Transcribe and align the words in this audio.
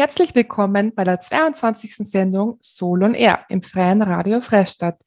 Herzlich 0.00 0.34
willkommen 0.34 0.94
bei 0.94 1.04
der 1.04 1.20
22. 1.20 1.96
Sendung 1.96 2.58
Soul 2.62 3.02
on 3.02 3.12
Air 3.12 3.44
im 3.50 3.62
Freien 3.62 4.00
Radio 4.00 4.40
Freistadt. 4.40 4.98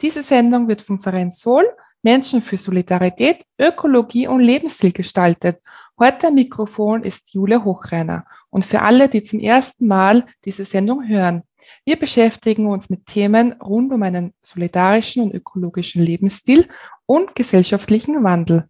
Diese 0.00 0.24
Sendung 0.24 0.66
wird 0.66 0.82
vom 0.82 0.98
Verein 0.98 1.30
Soul 1.30 1.68
Menschen 2.02 2.42
für 2.42 2.58
Solidarität, 2.58 3.44
Ökologie 3.60 4.26
und 4.26 4.40
Lebensstil 4.40 4.90
gestaltet. 4.90 5.60
Heute 6.00 6.26
am 6.26 6.34
Mikrofon 6.34 7.04
ist 7.04 7.32
Julia 7.32 7.62
Hochreiner. 7.62 8.24
Und 8.50 8.64
für 8.64 8.82
alle, 8.82 9.08
die 9.08 9.22
zum 9.22 9.38
ersten 9.38 9.86
Mal 9.86 10.26
diese 10.44 10.64
Sendung 10.64 11.06
hören, 11.06 11.44
wir 11.84 11.96
beschäftigen 11.96 12.66
uns 12.66 12.90
mit 12.90 13.06
Themen 13.06 13.52
rund 13.52 13.92
um 13.92 14.02
einen 14.02 14.34
solidarischen 14.42 15.22
und 15.22 15.32
ökologischen 15.32 16.02
Lebensstil 16.02 16.66
und 17.06 17.36
gesellschaftlichen 17.36 18.24
Wandel. 18.24 18.68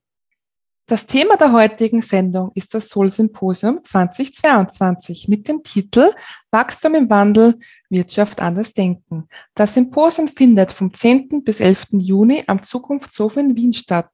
Das 0.90 1.06
Thema 1.06 1.36
der 1.36 1.52
heutigen 1.52 2.02
Sendung 2.02 2.50
ist 2.56 2.74
das 2.74 2.88
Soul 2.88 3.10
Symposium 3.10 3.78
2022 3.80 5.28
mit 5.28 5.46
dem 5.46 5.62
Titel 5.62 6.10
Wachstum 6.50 6.96
im 6.96 7.08
Wandel, 7.08 7.60
Wirtschaft 7.90 8.42
anders 8.42 8.74
denken. 8.74 9.28
Das 9.54 9.74
Symposium 9.74 10.26
findet 10.26 10.72
vom 10.72 10.92
10. 10.92 11.44
bis 11.44 11.60
11. 11.60 11.90
Juni 11.92 12.42
am 12.48 12.64
Zukunftshof 12.64 13.36
in 13.36 13.54
Wien 13.54 13.72
statt. 13.72 14.10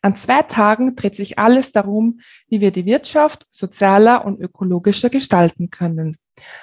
An 0.00 0.14
zwei 0.14 0.40
Tagen 0.40 0.96
dreht 0.96 1.14
sich 1.14 1.38
alles 1.38 1.72
darum, 1.72 2.20
wie 2.48 2.62
wir 2.62 2.70
die 2.70 2.86
Wirtschaft 2.86 3.46
sozialer 3.50 4.24
und 4.24 4.40
ökologischer 4.40 5.10
gestalten 5.10 5.68
können. 5.68 6.16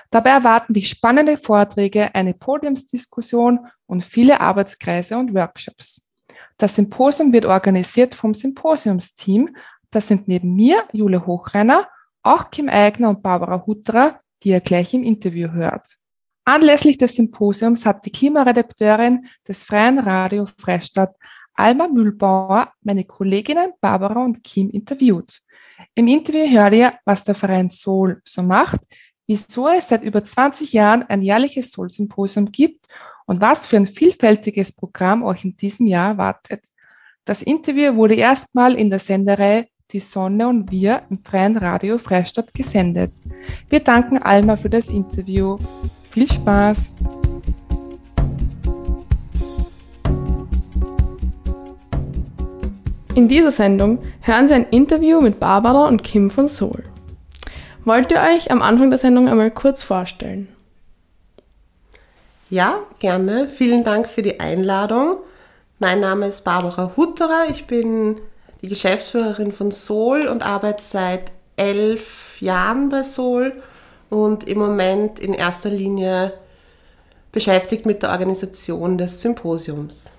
Dabei 0.09 0.31
erwarten 0.31 0.73
dich 0.73 0.89
spannende 0.89 1.37
Vorträge, 1.37 2.15
eine 2.15 2.33
Podiumsdiskussion 2.33 3.59
und 3.85 4.03
viele 4.03 4.41
Arbeitskreise 4.41 5.19
und 5.19 5.35
Workshops. 5.35 6.10
Das 6.61 6.75
Symposium 6.75 7.33
wird 7.33 7.47
organisiert 7.47 8.13
vom 8.13 8.35
Symposiumsteam. 8.35 9.55
Das 9.89 10.07
sind 10.07 10.27
neben 10.27 10.55
mir 10.55 10.83
Jule 10.93 11.25
Hochrenner, 11.25 11.87
auch 12.21 12.51
Kim 12.51 12.69
Eigner 12.69 13.09
und 13.09 13.23
Barbara 13.23 13.65
Hutterer, 13.65 14.19
die 14.43 14.49
ihr 14.49 14.61
gleich 14.61 14.93
im 14.93 15.01
Interview 15.01 15.49
hört. 15.53 15.97
Anlässlich 16.45 16.99
des 16.99 17.15
Symposiums 17.15 17.87
hat 17.87 18.05
die 18.05 18.11
Klimaredakteurin 18.11 19.25
des 19.47 19.63
Freien 19.63 19.97
Radio 19.97 20.45
Freistadt 20.45 21.15
Alma 21.55 21.87
Mühlbauer 21.87 22.71
meine 22.83 23.05
Kolleginnen 23.05 23.71
Barbara 23.81 24.23
und 24.23 24.43
Kim 24.43 24.69
interviewt. 24.69 25.41
Im 25.95 26.07
Interview 26.07 26.47
hört 26.47 26.75
ihr, 26.75 26.93
was 27.05 27.23
der 27.23 27.33
Verein 27.33 27.71
Soul 27.71 28.21
so 28.23 28.43
macht, 28.43 28.81
wieso 29.31 29.69
es 29.69 29.87
seit 29.87 30.03
über 30.03 30.25
20 30.25 30.73
Jahren 30.73 31.03
ein 31.03 31.21
jährliches 31.21 31.71
Soul-Symposium 31.71 32.51
gibt 32.51 32.85
und 33.25 33.39
was 33.39 33.65
für 33.65 33.77
ein 33.77 33.87
vielfältiges 33.87 34.73
Programm 34.73 35.23
euch 35.23 35.45
in 35.45 35.55
diesem 35.55 35.87
Jahr 35.87 36.11
erwartet. 36.11 36.65
Das 37.23 37.41
Interview 37.41 37.95
wurde 37.95 38.15
erstmal 38.15 38.75
in 38.75 38.89
der 38.89 38.99
Senderei 38.99 39.69
Die 39.91 40.01
Sonne 40.01 40.49
und 40.49 40.69
wir 40.69 41.03
im 41.09 41.17
Freien 41.17 41.55
Radio 41.55 41.97
Freistadt 41.97 42.53
gesendet. 42.53 43.13
Wir 43.69 43.79
danken 43.79 44.17
Alma 44.17 44.57
für 44.57 44.69
das 44.69 44.89
Interview. 44.89 45.55
Viel 46.11 46.29
Spaß! 46.29 46.91
In 53.15 53.29
dieser 53.29 53.51
Sendung 53.51 53.99
hören 54.21 54.49
Sie 54.49 54.55
ein 54.55 54.65
Interview 54.71 55.21
mit 55.21 55.39
Barbara 55.39 55.87
und 55.87 56.03
Kim 56.03 56.29
von 56.29 56.49
Soul. 56.49 56.90
Wollt 57.83 58.11
ihr 58.11 58.21
euch 58.21 58.51
am 58.51 58.61
Anfang 58.61 58.91
der 58.91 58.99
Sendung 58.99 59.27
einmal 59.27 59.49
kurz 59.49 59.81
vorstellen? 59.81 60.47
Ja, 62.49 62.79
gerne. 62.99 63.47
Vielen 63.47 63.83
Dank 63.83 64.07
für 64.07 64.21
die 64.21 64.39
Einladung. 64.39 65.17
Mein 65.79 65.99
Name 65.99 66.27
ist 66.27 66.41
Barbara 66.41 66.91
Hutterer. 66.95 67.45
Ich 67.49 67.65
bin 67.65 68.21
die 68.61 68.67
Geschäftsführerin 68.67 69.51
von 69.51 69.71
Sol 69.71 70.27
und 70.27 70.43
arbeite 70.43 70.83
seit 70.83 71.31
elf 71.55 72.39
Jahren 72.39 72.89
bei 72.89 73.01
Sol 73.01 73.53
und 74.11 74.47
im 74.47 74.59
Moment 74.59 75.17
in 75.17 75.33
erster 75.33 75.69
Linie 75.69 76.33
beschäftigt 77.31 77.87
mit 77.87 78.03
der 78.03 78.11
Organisation 78.11 78.99
des 78.99 79.21
Symposiums. 79.21 80.11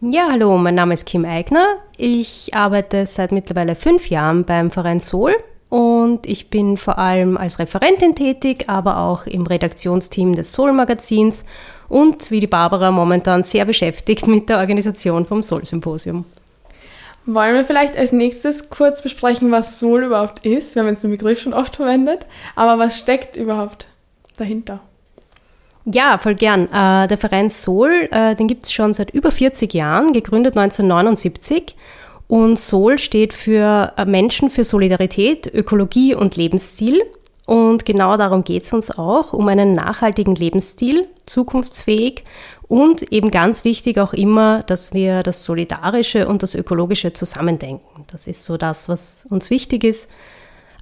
Ja, 0.00 0.28
hallo, 0.30 0.56
mein 0.56 0.74
Name 0.74 0.94
ist 0.94 1.04
Kim 1.04 1.26
Eigner. 1.26 1.76
Ich 1.98 2.54
arbeite 2.54 3.04
seit 3.04 3.30
mittlerweile 3.30 3.74
fünf 3.74 4.08
Jahren 4.08 4.44
beim 4.44 4.70
Verein 4.70 4.98
Sol 4.98 5.34
und 5.72 6.28
ich 6.28 6.50
bin 6.50 6.76
vor 6.76 6.98
allem 6.98 7.38
als 7.38 7.58
Referentin 7.58 8.14
tätig, 8.14 8.64
aber 8.66 8.98
auch 8.98 9.24
im 9.24 9.46
Redaktionsteam 9.46 10.34
des 10.34 10.52
Soul 10.52 10.72
Magazins 10.72 11.46
und 11.88 12.30
wie 12.30 12.40
die 12.40 12.46
Barbara 12.46 12.90
momentan 12.90 13.42
sehr 13.42 13.64
beschäftigt 13.64 14.26
mit 14.26 14.50
der 14.50 14.58
Organisation 14.58 15.24
vom 15.24 15.42
Soul 15.42 15.64
Symposium. 15.64 16.26
Wollen 17.24 17.54
wir 17.54 17.64
vielleicht 17.64 17.96
als 17.96 18.12
nächstes 18.12 18.68
kurz 18.68 19.00
besprechen, 19.00 19.50
was 19.50 19.78
Soul 19.78 20.02
überhaupt 20.02 20.44
ist? 20.44 20.74
Wir 20.74 20.82
haben 20.82 20.90
jetzt 20.90 21.04
den 21.04 21.10
Begriff 21.10 21.40
schon 21.40 21.54
oft 21.54 21.76
verwendet, 21.76 22.26
aber 22.54 22.78
was 22.78 22.98
steckt 22.98 23.38
überhaupt 23.38 23.86
dahinter? 24.36 24.80
Ja, 25.86 26.18
voll 26.18 26.34
gern. 26.34 26.66
Äh, 26.66 27.08
der 27.08 27.16
Verein 27.16 27.48
Soul, 27.48 28.10
äh, 28.10 28.36
den 28.36 28.46
gibt 28.46 28.64
es 28.64 28.74
schon 28.74 28.92
seit 28.92 29.08
über 29.14 29.30
40 29.30 29.72
Jahren, 29.72 30.12
gegründet 30.12 30.54
1979 30.54 31.76
und 32.32 32.58
Soul 32.58 32.98
steht 32.98 33.34
für 33.34 33.92
äh, 33.98 34.06
Menschen 34.06 34.48
für 34.48 34.64
Solidarität, 34.64 35.52
Ökologie 35.52 36.14
und 36.14 36.34
Lebensstil. 36.34 36.98
Und 37.44 37.84
genau 37.84 38.16
darum 38.16 38.42
geht 38.42 38.62
es 38.62 38.72
uns 38.72 38.90
auch, 38.90 39.34
um 39.34 39.48
einen 39.48 39.74
nachhaltigen 39.74 40.34
Lebensstil, 40.34 41.08
zukunftsfähig 41.26 42.24
und 42.68 43.02
eben 43.12 43.30
ganz 43.30 43.66
wichtig 43.66 43.98
auch 43.98 44.14
immer, 44.14 44.62
dass 44.62 44.94
wir 44.94 45.22
das 45.22 45.44
Solidarische 45.44 46.26
und 46.26 46.42
das 46.42 46.54
Ökologische 46.54 47.12
zusammendenken. 47.12 48.06
Das 48.10 48.26
ist 48.26 48.46
so 48.46 48.56
das, 48.56 48.88
was 48.88 49.26
uns 49.28 49.50
wichtig 49.50 49.84
ist. 49.84 50.08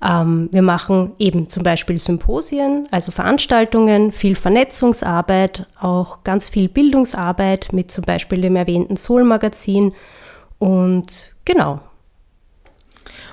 Ähm, 0.09 0.51
wir 0.53 0.63
machen 0.63 1.15
eben 1.19 1.49
zum 1.49 1.65
Beispiel 1.65 1.99
Symposien, 1.99 2.87
also 2.93 3.11
Veranstaltungen, 3.11 4.13
viel 4.13 4.37
Vernetzungsarbeit, 4.37 5.67
auch 5.81 6.23
ganz 6.23 6.49
viel 6.49 6.69
Bildungsarbeit 6.69 7.73
mit 7.73 7.91
zum 7.91 8.05
Beispiel 8.05 8.41
dem 8.41 8.55
erwähnten 8.55 8.97
Soul-Magazin 8.97 9.95
und 10.61 11.35
genau. 11.51 11.81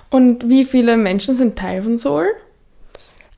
Und 0.09 0.49
wie 0.49 0.65
viele 0.65 0.97
Menschen 0.97 1.35
sind 1.35 1.57
Teil 1.57 1.83
von 1.83 1.97
Soul? 1.97 2.27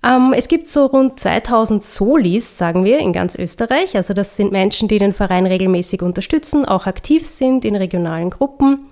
Ähm, 0.01 0.33
es 0.35 0.47
gibt 0.47 0.67
so 0.67 0.85
rund 0.85 1.19
2000 1.19 1.83
Solis, 1.83 2.57
sagen 2.57 2.85
wir, 2.85 2.99
in 2.99 3.11
ganz 3.11 3.35
Österreich. 3.35 3.97
Also 3.97 4.13
das 4.13 4.37
sind 4.37 4.51
Menschen, 4.51 4.87
die 4.87 4.97
den 4.97 5.13
Verein 5.13 5.45
regelmäßig 5.45 6.01
unterstützen, 6.01 6.65
auch 6.65 6.85
aktiv 6.85 7.25
sind 7.25 7.65
in 7.65 7.75
regionalen 7.75 8.29
Gruppen. 8.29 8.85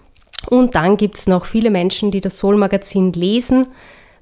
Und 0.50 0.76
dann 0.76 0.98
gibt 0.98 1.18
es 1.18 1.28
noch 1.28 1.46
viele 1.46 1.70
Menschen, 1.70 2.12
die 2.12 2.22
das 2.22 2.38
Soul-Magazin 2.38 3.14
lesen, 3.14 3.68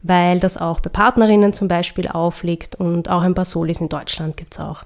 weil 0.03 0.39
das 0.39 0.57
auch 0.57 0.79
bei 0.79 0.89
Partnerinnen 0.89 1.53
zum 1.53 1.67
Beispiel 1.67 2.07
aufliegt 2.07 2.75
und 2.75 3.09
auch 3.09 3.21
ein 3.21 3.33
paar 3.33 3.45
Solis 3.45 3.81
in 3.81 3.89
Deutschland 3.89 4.37
gibt 4.37 4.53
es 4.53 4.59
auch. 4.59 4.83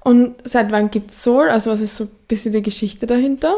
Und 0.00 0.36
seit 0.44 0.72
wann 0.72 0.90
gibt 0.90 1.12
es 1.12 1.22
Soul? 1.22 1.48
Also 1.48 1.70
was 1.70 1.80
ist 1.80 1.96
so 1.96 2.04
ein 2.04 2.10
bisschen 2.26 2.52
die 2.52 2.62
Geschichte 2.62 3.06
dahinter? 3.06 3.54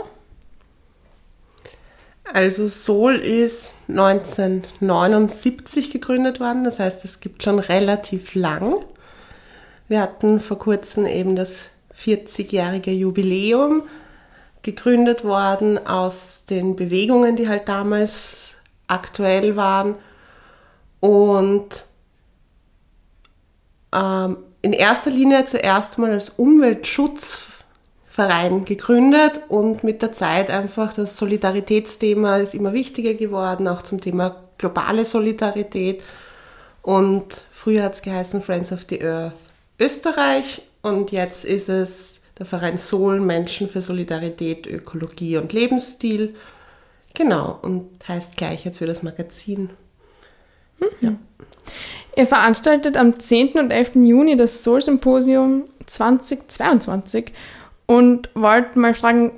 Also 2.32 2.66
Sol 2.66 3.16
ist 3.16 3.74
1979 3.88 5.91
gegründet 5.91 6.38
worden, 6.38 6.62
das 6.64 6.78
heißt, 6.78 7.04
es 7.04 7.18
gibt 7.20 7.42
schon 7.42 7.58
relativ 7.58 8.37
lang. 8.37 8.76
Wir 9.88 10.00
hatten 10.00 10.38
vor 10.38 10.58
kurzem 10.58 11.06
eben 11.06 11.34
das 11.34 11.72
40-jährige 11.96 12.93
Jubiläum 12.93 13.82
gegründet 14.62 15.25
worden 15.25 15.84
aus 15.87 16.44
den 16.44 16.76
Bewegungen, 16.76 17.34
die 17.34 17.49
halt 17.49 17.69
damals 17.69 18.58
aktuell 18.87 19.56
waren. 19.56 19.96
Und 21.00 21.84
ähm, 23.93 24.37
in 24.62 24.72
erster 24.72 25.10
Linie 25.10 25.46
zuerst 25.46 25.99
mal 25.99 26.12
als 26.12 26.31
Umweltschutz 26.31 27.50
Verein 28.10 28.64
gegründet 28.64 29.40
und 29.48 29.84
mit 29.84 30.02
der 30.02 30.12
Zeit 30.12 30.50
einfach 30.50 30.92
das 30.92 31.16
Solidaritätsthema 31.16 32.38
ist 32.38 32.56
immer 32.56 32.72
wichtiger 32.72 33.14
geworden, 33.14 33.68
auch 33.68 33.82
zum 33.82 34.00
Thema 34.00 34.34
globale 34.58 35.04
Solidarität. 35.04 36.02
Und 36.82 37.44
früher 37.52 37.84
hat 37.84 37.94
es 37.94 38.02
geheißen 38.02 38.42
Friends 38.42 38.72
of 38.72 38.84
the 38.88 39.00
Earth 39.04 39.38
Österreich 39.78 40.62
und 40.82 41.12
jetzt 41.12 41.44
ist 41.44 41.68
es 41.68 42.22
der 42.36 42.46
Verein 42.46 42.78
Soul 42.78 43.20
Menschen 43.20 43.68
für 43.68 43.80
Solidarität, 43.80 44.66
Ökologie 44.66 45.36
und 45.36 45.52
Lebensstil. 45.52 46.34
Genau, 47.14 47.60
und 47.62 47.86
heißt 48.08 48.36
gleich 48.36 48.64
jetzt 48.64 48.78
für 48.78 48.86
das 48.86 49.04
Magazin. 49.04 49.70
Mhm. 50.80 50.86
Ja. 51.00 51.14
Ihr 52.16 52.26
veranstaltet 52.26 52.96
am 52.96 53.20
10. 53.20 53.52
und 53.52 53.70
11. 53.70 53.94
Juni 53.94 54.36
das 54.36 54.64
Soul 54.64 54.82
Symposium 54.82 55.66
2022 55.86 57.32
und 57.90 58.28
wollt 58.34 58.76
mal 58.76 58.94
fragen, 58.94 59.32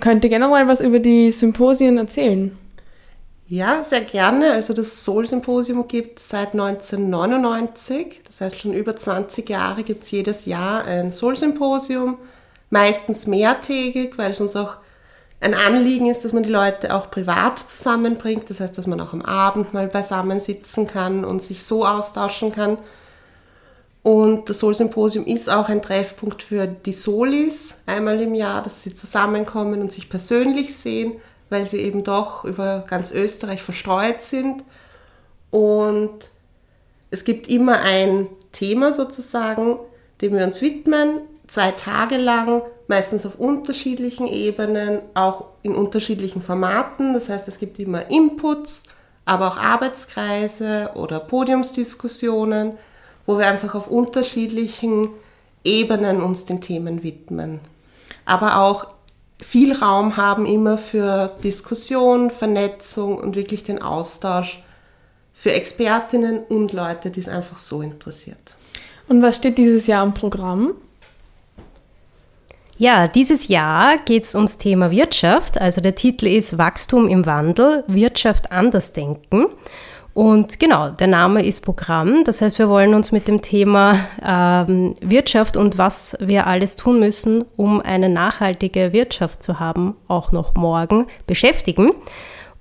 könnt 0.00 0.24
ihr 0.24 0.30
generell 0.30 0.66
was 0.66 0.80
über 0.80 0.98
die 0.98 1.30
Symposien 1.30 1.98
erzählen? 1.98 2.58
Ja, 3.46 3.84
sehr 3.84 4.00
gerne. 4.00 4.50
Also 4.54 4.74
das 4.74 5.04
Soul-Symposium 5.04 5.86
gibt 5.86 6.18
es 6.18 6.30
seit 6.30 6.52
1999. 6.52 8.22
Das 8.26 8.40
heißt, 8.40 8.58
schon 8.58 8.74
über 8.74 8.96
20 8.96 9.48
Jahre 9.48 9.84
gibt 9.84 10.02
es 10.02 10.10
jedes 10.10 10.46
Jahr 10.46 10.84
ein 10.84 11.12
Soul-Symposium. 11.12 12.18
Meistens 12.70 13.28
mehrtägig, 13.28 14.18
weil 14.18 14.32
es 14.32 14.40
uns 14.40 14.56
auch 14.56 14.78
ein 15.40 15.54
Anliegen 15.54 16.10
ist, 16.10 16.24
dass 16.24 16.32
man 16.32 16.42
die 16.42 16.50
Leute 16.50 16.92
auch 16.92 17.08
privat 17.08 17.60
zusammenbringt. 17.60 18.50
Das 18.50 18.58
heißt, 18.58 18.76
dass 18.76 18.88
man 18.88 19.00
auch 19.00 19.12
am 19.12 19.22
Abend 19.22 19.74
mal 19.74 19.86
beisammen 19.86 20.40
sitzen 20.40 20.88
kann 20.88 21.24
und 21.24 21.40
sich 21.40 21.62
so 21.62 21.86
austauschen 21.86 22.50
kann. 22.50 22.78
Und 24.02 24.48
das 24.48 24.60
Soul-Symposium 24.60 25.26
ist 25.26 25.50
auch 25.50 25.68
ein 25.68 25.82
Treffpunkt 25.82 26.42
für 26.42 26.66
die 26.66 26.92
Solis 26.92 27.76
einmal 27.84 28.20
im 28.20 28.34
Jahr, 28.34 28.62
dass 28.62 28.82
sie 28.82 28.94
zusammenkommen 28.94 29.82
und 29.82 29.92
sich 29.92 30.08
persönlich 30.08 30.74
sehen 30.74 31.20
weil 31.50 31.66
sie 31.66 31.80
eben 31.80 32.04
doch 32.04 32.44
über 32.44 32.84
ganz 32.88 33.10
Österreich 33.10 33.62
verstreut 33.62 34.22
sind. 34.22 34.64
Und 35.50 36.30
es 37.10 37.24
gibt 37.24 37.48
immer 37.48 37.80
ein 37.80 38.28
Thema 38.52 38.92
sozusagen, 38.92 39.78
dem 40.22 40.34
wir 40.34 40.44
uns 40.44 40.62
widmen, 40.62 41.20
zwei 41.48 41.72
Tage 41.72 42.16
lang, 42.16 42.62
meistens 42.86 43.26
auf 43.26 43.38
unterschiedlichen 43.38 44.28
Ebenen, 44.28 45.02
auch 45.14 45.46
in 45.62 45.74
unterschiedlichen 45.74 46.40
Formaten. 46.40 47.12
Das 47.14 47.28
heißt, 47.28 47.48
es 47.48 47.58
gibt 47.58 47.78
immer 47.80 48.10
Inputs, 48.10 48.84
aber 49.24 49.48
auch 49.48 49.56
Arbeitskreise 49.56 50.92
oder 50.94 51.18
Podiumsdiskussionen, 51.18 52.78
wo 53.26 53.38
wir 53.38 53.46
einfach 53.46 53.74
auf 53.74 53.88
unterschiedlichen 53.88 55.08
Ebenen 55.64 56.22
uns 56.22 56.44
den 56.44 56.60
Themen 56.60 57.02
widmen. 57.02 57.60
Aber 58.24 58.60
auch 58.60 58.86
viel 59.42 59.72
Raum 59.72 60.16
haben 60.16 60.46
immer 60.46 60.78
für 60.78 61.36
Diskussion, 61.42 62.30
Vernetzung 62.30 63.18
und 63.18 63.36
wirklich 63.36 63.62
den 63.62 63.80
Austausch 63.80 64.62
für 65.32 65.52
Expertinnen 65.52 66.44
und 66.44 66.72
Leute, 66.72 67.10
die 67.10 67.20
es 67.20 67.28
einfach 67.28 67.56
so 67.56 67.80
interessiert. 67.80 68.56
Und 69.08 69.22
was 69.22 69.38
steht 69.38 69.58
dieses 69.58 69.86
Jahr 69.86 70.04
im 70.04 70.14
Programm? 70.14 70.74
Ja, 72.76 73.08
dieses 73.08 73.48
Jahr 73.48 73.98
geht 73.98 74.24
es 74.24 74.34
ums 74.34 74.56
Thema 74.56 74.90
Wirtschaft. 74.90 75.60
Also 75.60 75.80
der 75.80 75.94
Titel 75.94 76.26
ist 76.26 76.56
Wachstum 76.56 77.08
im 77.08 77.26
Wandel, 77.26 77.84
Wirtschaft 77.86 78.52
anders 78.52 78.92
denken. 78.92 79.46
Und 80.12 80.58
genau, 80.58 80.88
der 80.88 81.06
Name 81.06 81.44
ist 81.44 81.64
Programm. 81.64 82.24
Das 82.24 82.40
heißt, 82.40 82.58
wir 82.58 82.68
wollen 82.68 82.94
uns 82.94 83.12
mit 83.12 83.28
dem 83.28 83.42
Thema 83.42 83.96
ähm, 84.24 84.94
Wirtschaft 85.00 85.56
und 85.56 85.78
was 85.78 86.16
wir 86.20 86.46
alles 86.46 86.76
tun 86.76 86.98
müssen, 86.98 87.44
um 87.56 87.80
eine 87.80 88.08
nachhaltige 88.08 88.92
Wirtschaft 88.92 89.42
zu 89.42 89.60
haben, 89.60 89.96
auch 90.08 90.32
noch 90.32 90.54
morgen 90.54 91.06
beschäftigen. 91.26 91.92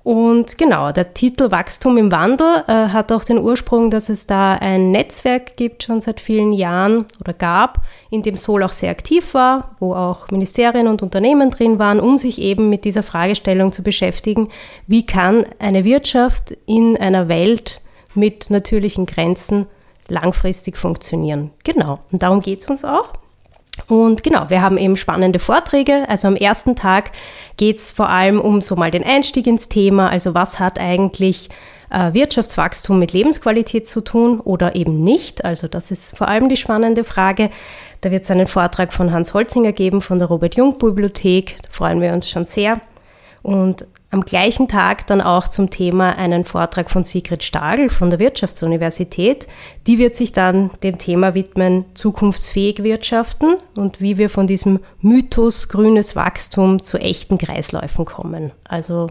Und 0.04 0.58
genau, 0.58 0.92
der 0.92 1.14
Titel 1.14 1.52
Wachstum 1.52 1.98
im 1.98 2.12
Wandel 2.12 2.64
äh, 2.68 2.72
hat 2.72 3.12
auch 3.12 3.24
den 3.24 3.38
Ursprung, 3.38 3.92
dass 3.92 4.08
es 4.08 4.26
da 4.26 4.54
ein 4.54 4.92
Netzwerk 4.92 5.58
gibt, 5.58 5.84
schon 5.84 6.00
seit 6.00 6.22
vielen 6.22 6.54
Jahren 6.54 7.06
oder 7.20 7.34
gab, 7.34 7.82
in 8.10 8.22
dem 8.24 8.38
Sol 8.38 8.64
auch 8.64 8.72
sehr 8.72 8.92
aktiv 8.92 9.34
war, 9.34 9.76
wo 9.80 9.94
auch 9.94 10.32
Ministerien 10.32 10.88
und 10.88 11.04
Unternehmen 11.04 11.52
drin 11.52 11.80
waren, 11.80 12.00
um 12.00 12.18
sich 12.18 12.42
eben 12.42 12.70
mit 12.70 12.86
dieser 12.86 13.04
Fragestellung 13.04 13.74
zu 13.74 13.84
beschäftigen, 13.84 14.50
wie 14.88 15.06
kann 15.06 15.46
eine 15.60 15.84
Wirtschaft 15.84 16.58
in 16.66 16.96
einer 16.96 17.28
Welt 17.28 17.82
mit 18.16 18.50
natürlichen 18.50 19.06
Grenzen 19.06 19.68
langfristig 20.08 20.78
funktionieren. 20.78 21.52
Genau, 21.66 22.00
und 22.12 22.24
darum 22.24 22.40
geht 22.40 22.62
es 22.62 22.70
uns 22.70 22.86
auch. 22.86 23.14
Und 23.88 24.24
genau, 24.24 24.50
wir 24.50 24.62
haben 24.62 24.78
eben 24.78 24.96
spannende 24.96 25.40
Vorträge. 25.40 26.08
Also 26.08 26.28
am 26.28 26.36
ersten 26.36 26.76
Tag 26.76 27.12
geht 27.58 27.78
es 27.78 27.92
vor 27.92 28.10
allem 28.10 28.40
um 28.40 28.62
so 28.62 28.76
mal 28.76 28.92
den 28.92 29.04
Einstieg 29.04 29.48
ins 29.48 29.70
Thema. 29.70 30.10
Also 30.10 30.34
was 30.34 30.60
hat 30.60 30.80
eigentlich 30.80 31.50
äh, 31.90 32.14
Wirtschaftswachstum 32.14 33.00
mit 33.00 33.14
Lebensqualität 33.14 33.88
zu 33.88 34.02
tun 34.02 34.40
oder 34.40 34.76
eben 34.76 35.04
nicht? 35.04 35.44
Also 35.46 35.68
das 35.68 35.92
ist 35.92 36.18
vor 36.18 36.28
allem 36.28 36.50
die 36.50 36.58
spannende 36.58 37.04
Frage. 37.04 37.50
Da 38.02 38.12
wird 38.12 38.24
es 38.24 38.32
einen 38.32 38.48
Vortrag 38.48 38.94
von 38.94 39.12
Hans 39.12 39.34
Holzinger 39.34 39.74
geben 39.74 40.02
von 40.02 40.20
der 40.20 40.28
Robert 40.28 40.56
Jung 40.56 40.78
Bibliothek. 40.78 41.58
Da 41.64 41.70
freuen 41.72 42.02
wir 42.02 42.14
uns 42.14 42.30
schon 42.30 42.46
sehr. 42.46 42.80
Und 43.42 43.86
am 44.12 44.22
gleichen 44.22 44.68
Tag 44.68 45.06
dann 45.08 45.22
auch 45.22 45.48
zum 45.48 45.70
Thema 45.70 46.18
einen 46.18 46.44
Vortrag 46.44 46.90
von 46.90 47.04
Sigrid 47.04 47.44
Stagel 47.44 47.90
von 47.90 48.10
der 48.10 48.20
Wirtschaftsuniversität. 48.20 49.48
Die 49.86 50.00
wird 50.00 50.16
sich 50.16 50.32
dann 50.32 50.72
dem 50.82 50.98
Thema 50.98 51.36
widmen, 51.36 51.86
zukunftsfähig 51.94 52.84
wirtschaften 52.84 53.58
und 53.76 54.02
wie 54.02 54.18
wir 54.18 54.30
von 54.30 54.48
diesem 54.48 54.80
Mythos 55.02 55.70
grünes 55.70 56.16
Wachstum 56.16 56.84
zu 56.84 56.98
echten 56.98 57.38
Kreisläufen 57.38 58.06
kommen. 58.06 58.52
Also 58.68 59.08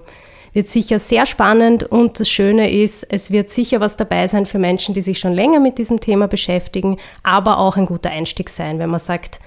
wird 0.52 0.68
sicher 0.68 0.98
sehr 0.98 1.26
spannend 1.26 1.84
und 1.84 2.18
das 2.18 2.28
Schöne 2.28 2.70
ist, 2.70 3.06
es 3.08 3.30
wird 3.30 3.50
sicher 3.50 3.80
was 3.80 3.96
dabei 3.96 4.26
sein 4.26 4.46
für 4.46 4.58
Menschen, 4.58 4.94
die 4.94 5.02
sich 5.02 5.20
schon 5.20 5.34
länger 5.34 5.60
mit 5.60 5.78
diesem 5.78 6.00
Thema 6.00 6.26
beschäftigen, 6.26 6.96
aber 7.22 7.58
auch 7.58 7.76
ein 7.76 7.86
guter 7.86 8.10
Einstieg 8.10 8.48
sein, 8.48 8.80
wenn 8.80 8.90
man 8.90 8.98
sagt, 8.98 9.38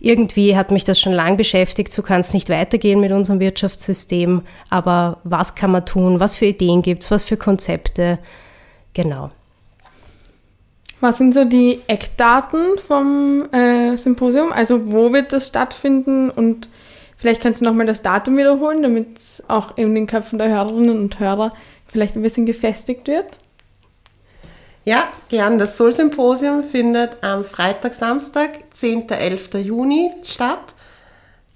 irgendwie 0.00 0.56
hat 0.56 0.70
mich 0.70 0.84
das 0.84 0.98
schon 0.98 1.12
lang 1.12 1.36
beschäftigt, 1.36 1.92
so 1.92 2.02
kann 2.02 2.22
es 2.22 2.32
nicht 2.32 2.48
weitergehen 2.48 3.00
mit 3.00 3.12
unserem 3.12 3.38
Wirtschaftssystem, 3.38 4.42
aber 4.70 5.18
was 5.24 5.54
kann 5.54 5.70
man 5.70 5.84
tun, 5.84 6.20
was 6.20 6.36
für 6.36 6.46
Ideen 6.46 6.82
gibt 6.82 7.02
es, 7.02 7.10
was 7.10 7.24
für 7.24 7.36
Konzepte, 7.36 8.18
genau. 8.94 9.30
Was 11.00 11.18
sind 11.18 11.32
so 11.32 11.44
die 11.44 11.80
Eckdaten 11.86 12.78
vom 12.78 13.48
äh, 13.52 13.96
Symposium? 13.96 14.52
Also 14.52 14.92
wo 14.92 15.12
wird 15.12 15.32
das 15.32 15.48
stattfinden 15.48 16.30
und 16.30 16.68
vielleicht 17.16 17.42
kannst 17.42 17.60
du 17.60 17.64
nochmal 17.64 17.86
das 17.86 18.02
Datum 18.02 18.36
wiederholen, 18.36 18.82
damit 18.82 19.16
es 19.16 19.44
auch 19.48 19.76
in 19.76 19.94
den 19.94 20.06
Köpfen 20.06 20.38
der 20.38 20.48
Hörerinnen 20.48 20.98
und 20.98 21.18
Hörer 21.18 21.52
vielleicht 21.86 22.16
ein 22.16 22.22
bisschen 22.22 22.44
gefestigt 22.44 23.08
wird? 23.08 23.26
Ja, 24.84 25.08
gern. 25.28 25.58
Das 25.58 25.76
Soul-Symposium 25.76 26.64
findet 26.64 27.22
am 27.22 27.44
Freitag, 27.44 27.92
Samstag, 27.92 28.50
10. 28.72 29.10
11. 29.10 29.54
Juni 29.54 30.10
statt, 30.24 30.74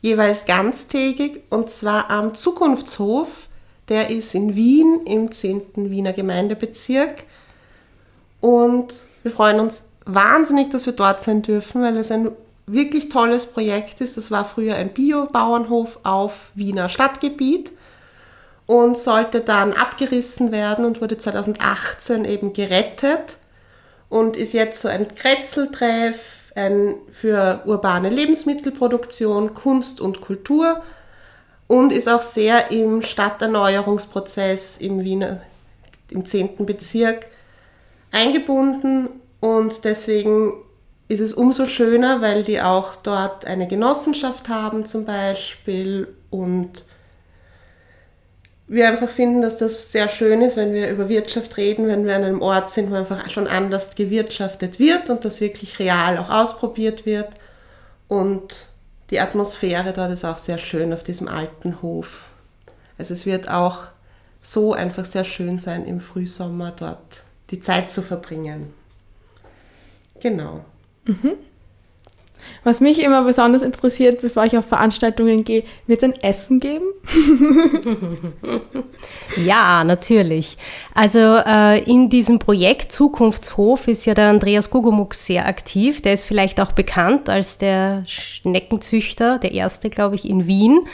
jeweils 0.02 0.44
ganztägig 0.44 1.42
und 1.48 1.70
zwar 1.70 2.10
am 2.10 2.34
Zukunftshof. 2.34 3.48
Der 3.88 4.10
ist 4.10 4.34
in 4.34 4.54
Wien 4.54 5.00
im 5.06 5.30
10. 5.30 5.90
Wiener 5.90 6.12
Gemeindebezirk. 6.12 7.24
Und 8.40 8.94
wir 9.22 9.30
freuen 9.30 9.60
uns 9.60 9.82
wahnsinnig, 10.06 10.70
dass 10.70 10.86
wir 10.86 10.94
dort 10.94 11.22
sein 11.22 11.42
dürfen, 11.42 11.82
weil 11.82 11.96
es 11.96 12.10
ein 12.10 12.30
wirklich 12.66 13.08
tolles 13.08 13.46
Projekt 13.46 14.00
ist. 14.00 14.16
Das 14.16 14.30
war 14.30 14.44
früher 14.44 14.76
ein 14.76 14.92
Bio-Bauernhof 14.92 16.00
auf 16.02 16.52
Wiener 16.54 16.88
Stadtgebiet 16.88 17.72
und 18.66 18.96
sollte 18.96 19.40
dann 19.40 19.72
abgerissen 19.72 20.52
werden 20.52 20.84
und 20.84 21.00
wurde 21.00 21.18
2018 21.18 22.24
eben 22.24 22.52
gerettet 22.52 23.38
und 24.08 24.36
ist 24.36 24.52
jetzt 24.52 24.80
so 24.80 24.88
ein 24.88 25.14
Kretzeltreff 25.14 26.52
ein, 26.54 26.96
für 27.10 27.62
urbane 27.66 28.10
Lebensmittelproduktion, 28.10 29.54
Kunst 29.54 30.00
und 30.00 30.20
Kultur 30.20 30.82
und 31.66 31.92
ist 31.92 32.08
auch 32.08 32.22
sehr 32.22 32.70
im 32.70 33.02
Stadterneuerungsprozess 33.02 34.78
im 34.78 35.02
Wiener, 35.02 35.40
im 36.10 36.24
10. 36.24 36.64
Bezirk 36.64 37.26
eingebunden 38.12 39.08
und 39.40 39.84
deswegen 39.84 40.54
ist 41.08 41.20
es 41.20 41.34
umso 41.34 41.66
schöner, 41.66 42.22
weil 42.22 42.44
die 42.44 42.62
auch 42.62 42.94
dort 42.96 43.44
eine 43.44 43.68
Genossenschaft 43.68 44.48
haben 44.48 44.86
zum 44.86 45.04
Beispiel 45.04 46.08
und 46.30 46.84
wir 48.66 48.88
einfach 48.88 49.10
finden, 49.10 49.42
dass 49.42 49.58
das 49.58 49.92
sehr 49.92 50.08
schön 50.08 50.40
ist, 50.40 50.56
wenn 50.56 50.72
wir 50.72 50.90
über 50.90 51.08
Wirtschaft 51.08 51.56
reden, 51.56 51.86
wenn 51.86 52.06
wir 52.06 52.16
an 52.16 52.24
einem 52.24 52.42
Ort 52.42 52.70
sind, 52.70 52.90
wo 52.90 52.94
einfach 52.94 53.28
schon 53.30 53.46
anders 53.46 53.94
gewirtschaftet 53.94 54.78
wird 54.78 55.10
und 55.10 55.24
das 55.24 55.40
wirklich 55.40 55.78
real 55.78 56.18
auch 56.18 56.30
ausprobiert 56.30 57.04
wird. 57.04 57.28
Und 58.08 58.66
die 59.10 59.20
Atmosphäre 59.20 59.92
dort 59.92 60.12
ist 60.12 60.24
auch 60.24 60.38
sehr 60.38 60.58
schön 60.58 60.92
auf 60.92 61.04
diesem 61.04 61.28
alten 61.28 61.82
Hof. 61.82 62.30
Also 62.96 63.12
es 63.12 63.26
wird 63.26 63.50
auch 63.50 63.88
so 64.40 64.72
einfach 64.72 65.04
sehr 65.04 65.24
schön 65.24 65.58
sein, 65.58 65.84
im 65.84 66.00
Frühsommer 66.00 66.72
dort 66.76 67.22
die 67.50 67.60
Zeit 67.60 67.90
zu 67.90 68.02
verbringen. 68.02 68.72
Genau. 70.20 70.64
Mhm. 71.04 71.34
Was 72.62 72.80
mich 72.80 73.02
immer 73.02 73.24
besonders 73.24 73.62
interessiert, 73.62 74.20
bevor 74.22 74.44
ich 74.44 74.56
auf 74.56 74.66
Veranstaltungen 74.66 75.44
gehe, 75.44 75.64
wird 75.86 76.02
es 76.02 76.08
ein 76.08 76.22
Essen 76.22 76.60
geben? 76.60 76.84
ja, 79.44 79.84
natürlich. 79.84 80.56
Also 80.94 81.18
äh, 81.18 81.82
in 81.84 82.08
diesem 82.08 82.38
Projekt 82.38 82.92
Zukunftshof 82.92 83.88
ist 83.88 84.06
ja 84.06 84.14
der 84.14 84.28
Andreas 84.28 84.70
Gugumuk 84.70 85.14
sehr 85.14 85.46
aktiv. 85.46 86.00
Der 86.00 86.14
ist 86.14 86.24
vielleicht 86.24 86.60
auch 86.60 86.72
bekannt 86.72 87.28
als 87.28 87.58
der 87.58 88.02
Schneckenzüchter, 88.06 89.38
der 89.38 89.52
erste, 89.52 89.90
glaube 89.90 90.14
ich, 90.16 90.28
in 90.28 90.46
Wien. 90.46 90.86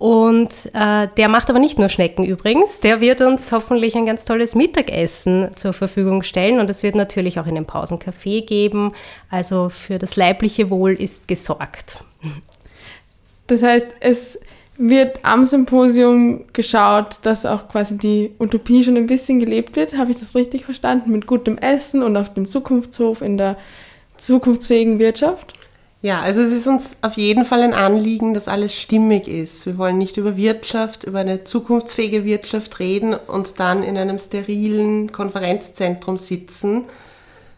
Und 0.00 0.70
äh, 0.72 1.08
der 1.18 1.28
macht 1.28 1.50
aber 1.50 1.58
nicht 1.58 1.78
nur 1.78 1.90
Schnecken 1.90 2.24
übrigens, 2.24 2.80
der 2.80 3.02
wird 3.02 3.20
uns 3.20 3.52
hoffentlich 3.52 3.94
ein 3.96 4.06
ganz 4.06 4.24
tolles 4.24 4.54
Mittagessen 4.54 5.50
zur 5.56 5.74
Verfügung 5.74 6.22
stellen 6.22 6.58
und 6.58 6.70
es 6.70 6.82
wird 6.82 6.94
natürlich 6.94 7.38
auch 7.38 7.46
in 7.46 7.54
den 7.54 7.66
Pausen 7.66 7.98
Kaffee 7.98 8.40
geben. 8.40 8.92
Also 9.28 9.68
für 9.68 9.98
das 9.98 10.16
leibliche 10.16 10.70
Wohl 10.70 10.94
ist 10.94 11.28
gesorgt. 11.28 12.02
Das 13.46 13.62
heißt, 13.62 13.88
es 14.00 14.40
wird 14.78 15.22
am 15.22 15.44
Symposium 15.44 16.46
geschaut, 16.54 17.18
dass 17.20 17.44
auch 17.44 17.68
quasi 17.68 17.98
die 17.98 18.30
Utopie 18.38 18.82
schon 18.82 18.96
ein 18.96 19.06
bisschen 19.06 19.38
gelebt 19.38 19.76
wird. 19.76 19.98
Habe 19.98 20.12
ich 20.12 20.18
das 20.18 20.34
richtig 20.34 20.64
verstanden? 20.64 21.12
Mit 21.12 21.26
gutem 21.26 21.58
Essen 21.58 22.02
und 22.02 22.16
auf 22.16 22.32
dem 22.32 22.46
Zukunftshof 22.46 23.20
in 23.20 23.36
der 23.36 23.58
zukunftsfähigen 24.16 24.98
Wirtschaft? 24.98 25.52
Ja, 26.02 26.22
also 26.22 26.40
es 26.40 26.50
ist 26.50 26.66
uns 26.66 26.96
auf 27.02 27.18
jeden 27.18 27.44
Fall 27.44 27.60
ein 27.60 27.74
Anliegen, 27.74 28.32
dass 28.32 28.48
alles 28.48 28.74
stimmig 28.74 29.28
ist. 29.28 29.66
Wir 29.66 29.76
wollen 29.76 29.98
nicht 29.98 30.16
über 30.16 30.34
Wirtschaft, 30.34 31.04
über 31.04 31.18
eine 31.18 31.44
zukunftsfähige 31.44 32.24
Wirtschaft 32.24 32.78
reden 32.78 33.14
und 33.14 33.60
dann 33.60 33.82
in 33.82 33.98
einem 33.98 34.18
sterilen 34.18 35.12
Konferenzzentrum 35.12 36.16
sitzen. 36.16 36.86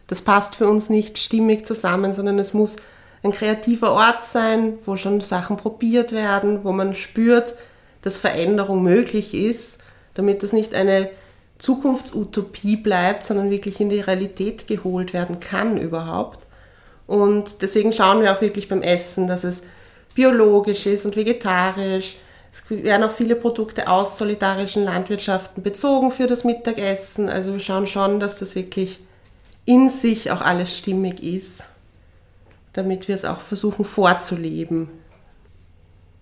Das 0.07 0.21
passt 0.21 0.57
für 0.57 0.67
uns 0.67 0.89
nicht 0.89 1.19
stimmig 1.19 1.65
zusammen, 1.65 2.11
sondern 2.11 2.37
es 2.37 2.53
muss 2.53 2.75
ein 3.23 3.31
kreativer 3.31 3.93
Ort 3.93 4.25
sein, 4.25 4.77
wo 4.85 4.97
schon 4.97 5.21
Sachen 5.21 5.55
probiert 5.55 6.11
werden, 6.11 6.65
wo 6.65 6.73
man 6.73 6.95
spürt, 6.95 7.55
dass 8.01 8.17
Veränderung 8.17 8.83
möglich 8.83 9.33
ist, 9.33 9.79
damit 10.15 10.43
das 10.43 10.51
nicht 10.51 10.73
eine 10.73 11.09
Zukunftsutopie 11.59 12.75
bleibt, 12.75 13.23
sondern 13.23 13.49
wirklich 13.49 13.79
in 13.79 13.87
die 13.87 14.01
Realität 14.01 14.67
geholt 14.67 15.13
werden 15.13 15.39
kann 15.39 15.77
überhaupt. 15.77 16.42
Und 17.07 17.61
deswegen 17.61 17.91
schauen 17.91 18.21
wir 18.21 18.33
auch 18.33 18.41
wirklich 18.41 18.69
beim 18.69 18.81
Essen, 18.81 19.27
dass 19.27 19.43
es 19.43 19.63
biologisch 20.15 20.85
ist 20.85 21.05
und 21.05 21.15
vegetarisch. 21.15 22.15
Es 22.51 22.69
werden 22.69 23.03
auch 23.03 23.11
viele 23.11 23.35
Produkte 23.35 23.87
aus 23.87 24.17
solidarischen 24.17 24.83
Landwirtschaften 24.83 25.63
bezogen 25.63 26.11
für 26.11 26.27
das 26.27 26.43
Mittagessen. 26.43 27.29
Also 27.29 27.53
wir 27.53 27.59
schauen 27.59 27.87
schon, 27.87 28.19
dass 28.19 28.39
das 28.39 28.55
wirklich 28.55 28.99
in 29.65 29.89
sich 29.89 30.29
auch 30.31 30.41
alles 30.41 30.77
stimmig 30.77 31.23
ist, 31.23 31.69
damit 32.73 33.07
wir 33.07 33.15
es 33.15 33.25
auch 33.25 33.39
versuchen 33.39 33.85
vorzuleben. 33.85 34.89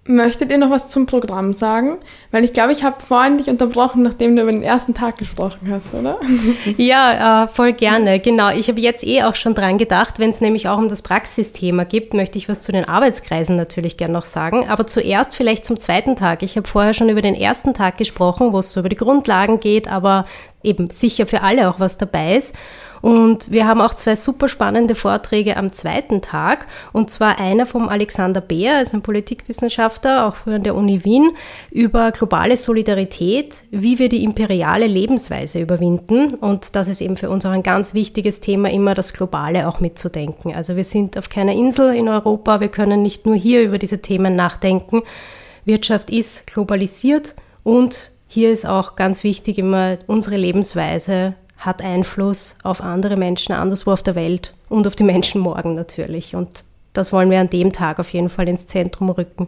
Möchtet 0.08 0.50
ihr 0.50 0.58
noch 0.58 0.72
was 0.72 0.88
zum 0.88 1.06
Programm 1.06 1.54
sagen? 1.54 2.00
Weil 2.32 2.44
ich 2.44 2.54
glaube, 2.54 2.72
ich 2.72 2.84
habe 2.84 3.02
vorhin 3.02 3.38
dich 3.38 3.52
unterbrochen, 3.52 4.02
nachdem 4.02 4.36
du 4.36 4.42
über 4.42 4.52
den 4.52 4.64
ersten 4.64 4.96
Tag 4.96 5.20
gesprochen 5.20 5.70
hast, 5.70 5.94
oder? 5.94 6.20
Ja, 6.78 7.44
äh, 7.44 7.48
voll 7.48 7.74
gerne. 7.74 8.20
Genau. 8.20 8.50
Ich 8.50 8.68
habe 8.68 8.80
jetzt 8.80 9.06
eh 9.06 9.22
auch 9.22 9.36
schon 9.36 9.54
dran 9.54 9.78
gedacht, 9.78 10.18
wenn 10.18 10.32
es 10.32 10.42
nämlich 10.42 10.68
auch 10.68 10.80
um 10.80 10.90
das 10.90 11.04
Praxisthema 11.04 11.84
gibt, 11.84 12.16
möchte 12.16 12.40
ich 12.40 12.50
was 12.50 12.64
zu 12.64 12.72
den 12.72 12.90
Arbeitskreisen 12.90 13.56
natürlich 13.56 13.96
gerne 13.96 14.16
noch 14.16 14.26
sagen. 14.26 14.68
Aber 14.68 14.88
zuerst 14.88 15.36
vielleicht 15.36 15.66
zum 15.66 15.80
zweiten 15.80 16.16
Tag. 16.16 16.42
Ich 16.42 16.58
habe 16.58 16.68
vorher 16.68 16.96
schon 16.96 17.10
über 17.10 17.22
den 17.22 17.36
ersten 17.36 17.76
Tag 17.76 18.00
gesprochen, 18.00 18.54
wo 18.54 18.60
es 18.60 18.74
so 18.74 18.80
über 18.80 18.90
die 18.90 18.96
Grundlagen 18.96 19.60
geht, 19.60 19.88
aber 19.88 20.26
eben 20.64 20.90
sicher 20.90 21.28
für 21.28 21.44
alle 21.44 21.70
auch 21.70 21.80
was 21.80 22.00
dabei 22.00 22.38
ist. 22.38 22.56
Und 23.02 23.52
wir 23.52 23.68
haben 23.68 23.82
auch 23.82 23.94
zwei 23.94 24.16
super 24.16 24.48
spannende 24.48 24.96
Vorträge 24.96 25.58
am 25.58 25.72
zweiten 25.72 26.22
Tag. 26.22 26.68
Und 26.94 27.10
zwar 27.10 27.40
einer 27.40 27.66
vom 27.66 27.90
Alexander 27.90 28.42
Beer, 28.42 28.74
er 28.74 28.82
ist 28.82 28.94
ein 28.94 29.02
Politikwissenschaftler, 29.02 30.28
auch 30.28 30.36
früher 30.36 30.56
an 30.56 30.64
der 30.64 30.76
Uni 30.76 31.04
Wien, 31.04 31.32
über 31.72 32.12
globale 32.12 32.58
Solidarität, 32.58 33.64
wie 33.72 34.00
wir 34.00 34.10
die 34.10 34.24
imperiale 34.24 34.88
Lebensweise 34.88 35.60
überwinden. 35.60 36.36
Und 36.36 36.76
das 36.76 36.88
ist 36.88 37.02
eben 37.02 37.18
für 37.18 37.30
uns 37.30 37.46
auch 37.46 37.52
ein 37.52 37.64
ganz 37.64 37.94
wichtiges 37.94 38.40
Thema, 38.40 38.70
immer 38.70 38.94
das 38.94 39.14
Globale 39.14 39.68
auch 39.68 39.80
mitzudenken. 39.80 40.54
Also 40.54 40.76
wir 40.76 40.84
sind 40.84 41.18
auf 41.18 41.30
keiner 41.30 41.54
Insel 41.54 41.96
in 41.96 42.08
Europa, 42.08 42.60
wir 42.60 42.70
können 42.70 43.02
nicht 43.02 43.26
nur 43.26 43.36
hier 43.36 43.64
über 43.64 43.78
diese 43.78 44.02
Themen 44.02 44.36
nachdenken. 44.36 45.02
Wirtschaft 45.66 46.10
ist 46.10 46.48
globalisiert 46.48 47.36
und 47.64 48.12
hier 48.28 48.52
ist 48.52 48.66
auch 48.66 48.96
ganz 48.96 49.24
wichtig 49.24 49.58
immer 49.58 49.98
unsere 50.08 50.38
Lebensweise 50.38 51.36
hat 51.62 51.82
Einfluss 51.82 52.58
auf 52.64 52.82
andere 52.82 53.18
Menschen 53.18 53.54
anderswo 53.54 53.92
auf 53.92 54.04
der 54.04 54.16
Welt 54.16 54.54
und 54.68 54.88
auf 54.88 54.96
die 54.96 55.04
Menschen 55.04 55.42
morgen 55.42 55.76
natürlich. 55.76 56.36
Und 56.36 56.64
das 56.94 57.14
wollen 57.14 57.30
wir 57.30 57.40
an 57.40 57.50
dem 57.50 57.72
Tag 57.72 58.00
auf 58.00 58.10
jeden 58.10 58.30
Fall 58.30 58.50
ins 58.50 58.68
Zentrum 58.68 59.10
rücken. 59.12 59.48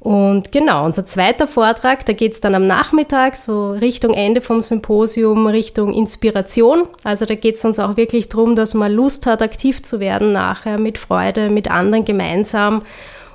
Und 0.00 0.50
genau, 0.50 0.84
unser 0.84 1.06
zweiter 1.06 1.46
Vortrag, 1.46 2.04
da 2.06 2.12
geht 2.12 2.32
es 2.32 2.40
dann 2.40 2.56
am 2.56 2.66
Nachmittag, 2.66 3.36
so 3.36 3.70
Richtung 3.70 4.14
Ende 4.14 4.40
vom 4.40 4.60
Symposium, 4.60 5.46
Richtung 5.46 5.94
Inspiration. 5.94 6.88
Also 7.04 7.24
da 7.24 7.36
geht 7.36 7.54
es 7.54 7.64
uns 7.64 7.78
auch 7.78 7.96
wirklich 7.96 8.28
darum, 8.28 8.56
dass 8.56 8.74
man 8.74 8.90
Lust 8.90 9.26
hat, 9.26 9.42
aktiv 9.42 9.80
zu 9.84 10.00
werden 10.00 10.32
nachher 10.32 10.80
mit 10.80 10.98
Freude, 10.98 11.50
mit 11.50 11.70
anderen 11.70 12.04
gemeinsam. 12.04 12.82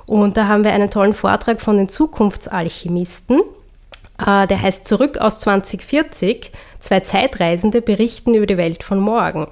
Und 0.04 0.36
da 0.36 0.46
haben 0.46 0.62
wir 0.62 0.72
einen 0.72 0.90
tollen 0.90 1.14
Vortrag 1.14 1.62
von 1.62 1.78
den 1.78 1.88
Zukunftsalchemisten. 1.88 3.40
Äh, 4.24 4.46
der 4.46 4.60
heißt 4.60 4.86
Zurück 4.86 5.18
aus 5.18 5.38
2040. 5.40 6.52
Zwei 6.80 7.00
Zeitreisende 7.00 7.82
berichten 7.82 8.34
über 8.34 8.46
die 8.46 8.56
Welt 8.56 8.82
von 8.82 9.00
morgen. 9.00 9.46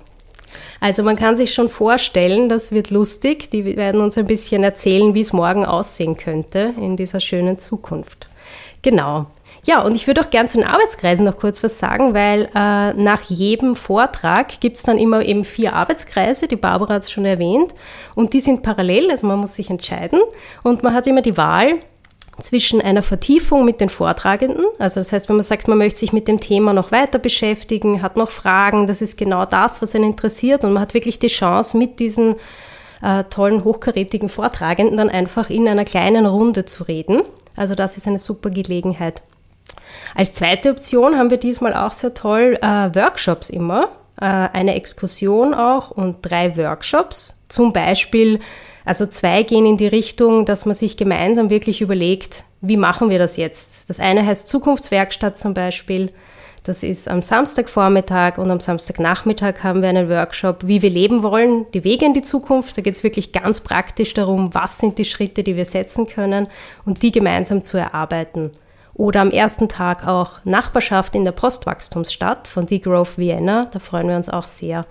Also 0.80 1.02
man 1.02 1.16
kann 1.16 1.36
sich 1.36 1.54
schon 1.54 1.68
vorstellen, 1.68 2.48
das 2.48 2.72
wird 2.72 2.90
lustig. 2.90 3.50
Die 3.50 3.76
werden 3.76 4.00
uns 4.00 4.18
ein 4.18 4.26
bisschen 4.26 4.62
erzählen, 4.62 5.14
wie 5.14 5.20
es 5.20 5.32
morgen 5.32 5.64
aussehen 5.64 6.16
könnte 6.16 6.74
in 6.76 6.96
dieser 6.96 7.20
schönen 7.20 7.58
Zukunft. 7.58 8.28
Genau. 8.82 9.26
Ja, 9.64 9.82
und 9.82 9.96
ich 9.96 10.06
würde 10.06 10.20
auch 10.20 10.30
gern 10.30 10.48
zu 10.48 10.58
den 10.58 10.66
Arbeitskreisen 10.66 11.24
noch 11.24 11.36
kurz 11.36 11.64
was 11.64 11.80
sagen, 11.80 12.14
weil 12.14 12.48
äh, 12.54 12.92
nach 12.92 13.22
jedem 13.22 13.74
Vortrag 13.74 14.60
gibt 14.60 14.76
es 14.76 14.84
dann 14.84 14.96
immer 14.96 15.24
eben 15.24 15.44
vier 15.44 15.72
Arbeitskreise, 15.72 16.46
die 16.46 16.54
Barbara 16.54 16.94
hat 16.94 17.02
es 17.02 17.10
schon 17.10 17.24
erwähnt, 17.24 17.74
und 18.14 18.32
die 18.32 18.38
sind 18.38 18.62
parallel, 18.62 19.10
also 19.10 19.26
man 19.26 19.40
muss 19.40 19.56
sich 19.56 19.68
entscheiden 19.68 20.20
und 20.62 20.84
man 20.84 20.94
hat 20.94 21.08
immer 21.08 21.20
die 21.20 21.36
Wahl, 21.36 21.80
zwischen 22.40 22.80
einer 22.80 23.02
Vertiefung 23.02 23.64
mit 23.64 23.80
den 23.80 23.88
Vortragenden, 23.88 24.64
also 24.78 25.00
das 25.00 25.12
heißt, 25.12 25.28
wenn 25.28 25.36
man 25.36 25.44
sagt, 25.44 25.68
man 25.68 25.78
möchte 25.78 26.00
sich 26.00 26.12
mit 26.12 26.28
dem 26.28 26.38
Thema 26.38 26.72
noch 26.72 26.92
weiter 26.92 27.18
beschäftigen, 27.18 28.02
hat 28.02 28.16
noch 28.16 28.30
Fragen, 28.30 28.86
das 28.86 29.00
ist 29.00 29.16
genau 29.16 29.46
das, 29.46 29.80
was 29.80 29.94
einen 29.94 30.04
interessiert 30.04 30.64
und 30.64 30.74
man 30.74 30.82
hat 30.82 30.94
wirklich 30.94 31.18
die 31.18 31.28
Chance, 31.28 31.76
mit 31.76 31.98
diesen 31.98 32.36
äh, 33.02 33.24
tollen, 33.24 33.64
hochkarätigen 33.64 34.28
Vortragenden 34.28 34.96
dann 34.96 35.08
einfach 35.08 35.50
in 35.50 35.68
einer 35.68 35.84
kleinen 35.84 36.26
Runde 36.26 36.64
zu 36.64 36.84
reden. 36.84 37.22
Also 37.56 37.74
das 37.74 37.96
ist 37.96 38.06
eine 38.06 38.18
super 38.18 38.50
Gelegenheit. 38.50 39.22
Als 40.14 40.32
zweite 40.32 40.70
Option 40.70 41.16
haben 41.16 41.30
wir 41.30 41.38
diesmal 41.38 41.74
auch 41.74 41.90
sehr 41.90 42.14
toll 42.14 42.58
äh, 42.60 42.94
Workshops 42.94 43.50
immer, 43.50 43.88
äh, 44.20 44.24
eine 44.24 44.74
Exkursion 44.74 45.54
auch 45.54 45.90
und 45.90 46.18
drei 46.22 46.56
Workshops, 46.56 47.38
zum 47.48 47.72
Beispiel 47.72 48.40
also 48.86 49.04
zwei 49.04 49.42
gehen 49.42 49.66
in 49.66 49.76
die 49.76 49.88
Richtung, 49.88 50.44
dass 50.44 50.64
man 50.64 50.76
sich 50.76 50.96
gemeinsam 50.96 51.50
wirklich 51.50 51.80
überlegt, 51.80 52.44
wie 52.60 52.76
machen 52.76 53.10
wir 53.10 53.18
das 53.18 53.36
jetzt? 53.36 53.90
Das 53.90 53.98
eine 53.98 54.24
heißt 54.24 54.46
Zukunftswerkstatt 54.46 55.36
zum 55.36 55.54
Beispiel. 55.54 56.12
Das 56.62 56.84
ist 56.84 57.08
am 57.08 57.20
Samstagvormittag 57.20 58.38
und 58.38 58.48
am 58.48 58.60
Samstagnachmittag 58.60 59.64
haben 59.64 59.82
wir 59.82 59.88
einen 59.88 60.08
Workshop, 60.08 60.68
wie 60.68 60.82
wir 60.82 60.90
leben 60.90 61.24
wollen, 61.24 61.66
die 61.74 61.82
Wege 61.82 62.06
in 62.06 62.14
die 62.14 62.22
Zukunft. 62.22 62.78
Da 62.78 62.82
geht 62.82 62.94
es 62.94 63.02
wirklich 63.02 63.32
ganz 63.32 63.60
praktisch 63.60 64.14
darum, 64.14 64.54
was 64.54 64.78
sind 64.78 64.98
die 64.98 65.04
Schritte, 65.04 65.42
die 65.42 65.56
wir 65.56 65.64
setzen 65.64 66.06
können 66.06 66.46
und 66.84 67.02
die 67.02 67.10
gemeinsam 67.10 67.64
zu 67.64 67.78
erarbeiten. 67.78 68.52
Oder 68.94 69.20
am 69.20 69.30
ersten 69.30 69.68
Tag 69.68 70.06
auch 70.06 70.44
Nachbarschaft 70.44 71.16
in 71.16 71.24
der 71.24 71.32
Postwachstumsstadt 71.32 72.46
von 72.46 72.66
Degrowth 72.66 73.18
Vienna. 73.18 73.66
Da 73.66 73.80
freuen 73.80 74.08
wir 74.08 74.16
uns 74.16 74.28
auch 74.28 74.44
sehr. 74.44 74.86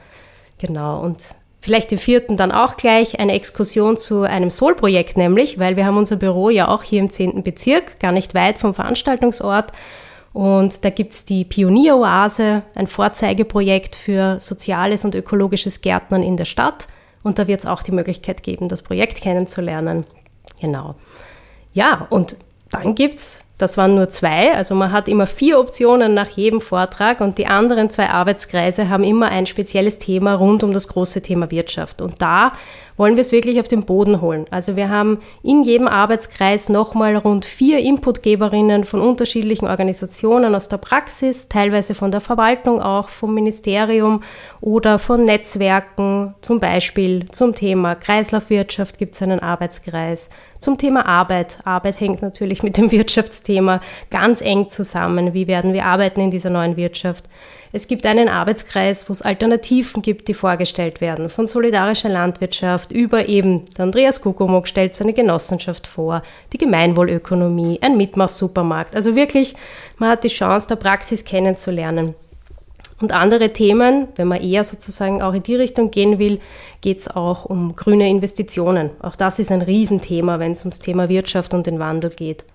Genau. 0.58 1.02
Und 1.02 1.36
Vielleicht 1.66 1.92
im 1.92 1.98
vierten 1.98 2.38
dann 2.38 2.52
auch 2.52 2.78
gleich 2.78 3.20
eine 3.20 3.34
Exkursion 3.34 3.98
zu 3.98 4.22
einem 4.22 4.52
Sol-Projekt 4.52 5.18
nämlich, 5.18 5.58
weil 5.58 5.76
wir 5.76 5.88
haben 5.88 5.98
unser 5.98 6.16
Büro 6.16 6.52
ja 6.52 6.68
auch 6.68 6.84
hier 6.84 7.00
im 7.00 7.10
zehnten 7.10 7.42
Bezirk, 7.42 8.00
gar 8.00 8.12
nicht 8.12 8.36
weit 8.36 8.60
vom 8.60 8.76
Veranstaltungsort. 8.76 9.72
Und 10.32 10.86
da 10.86 10.92
gibt's 10.92 11.26
die 11.26 11.44
Pionieroase, 11.44 12.62
ein 12.76 12.86
Vorzeigeprojekt 12.86 13.96
für 13.96 14.40
soziales 14.40 15.06
und 15.06 15.16
ökologisches 15.16 15.82
Gärtnern 15.82 16.22
in 16.22 16.38
der 16.38 16.46
Stadt. 16.46 16.86
Und 17.24 17.40
da 17.40 17.48
wird 17.48 17.62
es 17.62 17.66
auch 17.66 17.82
die 17.82 17.94
Möglichkeit 17.94 18.44
geben, 18.44 18.70
das 18.70 18.84
Projekt 18.84 19.20
kennenzulernen. 19.20 20.06
Genau. 20.62 20.94
Ja, 21.74 22.06
und 22.12 22.38
dann 22.70 22.94
gibt's 22.94 23.40
das 23.58 23.78
waren 23.78 23.96
nur 23.96 24.10
zwei, 24.10 24.54
also 24.54 24.76
man 24.76 24.92
hat 24.92 25.08
immer 25.08 25.28
vier 25.28 25.60
Optionen 25.60 26.14
nach 26.14 26.28
jedem 26.30 26.60
Vortrag 26.60 27.22
und 27.22 27.38
die 27.38 27.48
anderen 27.48 27.90
zwei 27.90 28.10
Arbeitskreise 28.10 28.90
haben 28.90 29.04
immer 29.04 29.30
ein 29.30 29.46
spezielles 29.46 29.98
Thema 29.98 30.34
rund 30.34 30.64
um 30.64 30.74
das 30.74 30.90
große 30.90 31.22
Thema 31.22 31.50
Wirtschaft. 31.52 32.02
Und 32.02 32.22
da 32.22 32.52
wollen 32.98 33.16
wir 33.16 33.22
es 33.22 33.32
wirklich 33.32 33.60
auf 33.60 33.68
den 33.68 33.84
Boden 33.84 34.22
holen. 34.22 34.46
Also 34.52 34.75
wir 34.75 34.90
haben 34.90 35.20
in 35.44 35.64
jedem 35.64 35.88
Arbeitskreis 35.88 36.70
nochmal 36.70 37.16
rund 37.16 37.46
vier 37.46 37.80
Inputgeberinnen 37.80 38.84
von 38.84 39.02
unterschiedlichen 39.02 39.68
Organisationen 39.68 40.56
aus 40.56 40.70
der 40.70 40.78
Praxis, 40.78 41.50
teilweise 41.50 41.96
von 41.96 42.12
der 42.12 42.22
Verwaltung 42.22 42.82
auch, 42.82 43.10
vom 43.10 43.34
Ministerium 43.34 44.22
oder 44.62 45.00
von 45.00 45.24
Netzwerken, 45.24 46.36
zum 46.42 46.60
Beispiel 46.60 47.25
zum 47.32 47.54
Thema 47.54 47.96
Kreislaufwirtschaft 47.96 48.98
gibt 48.98 49.16
es 49.16 49.22
einen 49.22 49.40
Arbeitskreis, 49.40 50.30
zum 50.60 50.78
Thema 50.78 51.06
Arbeit. 51.06 51.60
Arbeit 51.64 52.00
hängt 52.00 52.22
natürlich 52.22 52.64
mit 52.64 52.78
dem 52.78 52.92
Wirtschaftsthema 52.92 53.80
ganz 54.10 54.42
eng 54.42 54.70
zusammen. 54.70 55.34
Wie 55.34 55.48
werden 55.48 55.74
wir 55.74 55.86
arbeiten 55.86 56.22
in 56.22 56.32
dieser 56.32 56.50
neuen 56.50 56.75
Wirtschaft? 56.75 57.25
Es 57.75 57.89
gibt 57.89 58.05
einen 58.05 58.29
Arbeitskreis, 58.29 59.10
wo 59.10 59.12
es 59.12 59.22
Alternativen 59.22 60.01
gibt, 60.01 60.29
die 60.29 60.34
vorgestellt 60.34 61.01
werden, 61.01 61.27
von 61.27 61.46
solidarischer 61.46 62.08
Landwirtschaft 62.08 62.94
über 62.94 63.27
eben, 63.27 63.65
der 63.77 63.84
Andreas 63.84 64.22
Kukumok 64.22 64.70
stellt 64.70 64.96
seine 64.96 65.12
Genossenschaft 65.12 65.86
vor, 65.86 66.24
die 66.53 66.58
Gemeinwohlökonomie, 66.58 67.79
ein 67.82 67.98
Mitmachsupermarkt. 67.98 68.96
Also 68.96 69.17
wirklich, 69.17 69.55
man 69.98 70.10
hat 70.10 70.24
die 70.24 70.29
Chance, 70.29 70.70
der 70.70 70.77
Praxis 70.77 71.25
kennenzulernen. 71.25 72.15
Und 73.01 73.12
andere 73.12 73.51
Themen, 73.51 74.08
wenn 74.15 74.29
man 74.29 74.41
eher 74.41 74.63
sozusagen 74.63 75.22
auch 75.22 75.34
in 75.34 75.44
die 75.44 75.55
Richtung 75.55 75.91
gehen 75.91 76.17
will, 76.17 76.39
geht 76.79 77.00
es 77.00 77.13
auch 77.13 77.44
um 77.44 77.75
grüne 77.75 78.08
Investitionen. 78.08 78.91
Auch 79.01 79.17
das 79.17 79.38
ist 79.38 79.51
ein 79.51 79.62
Riesenthema, 79.62 80.39
wenn 80.39 80.53
es 80.53 80.62
ums 80.62 80.79
Thema 80.79 81.10
Wirtschaft 81.10 81.53
und 81.53 81.67
den 81.67 81.79
Wandel 81.79 82.12
geht. 82.12 82.46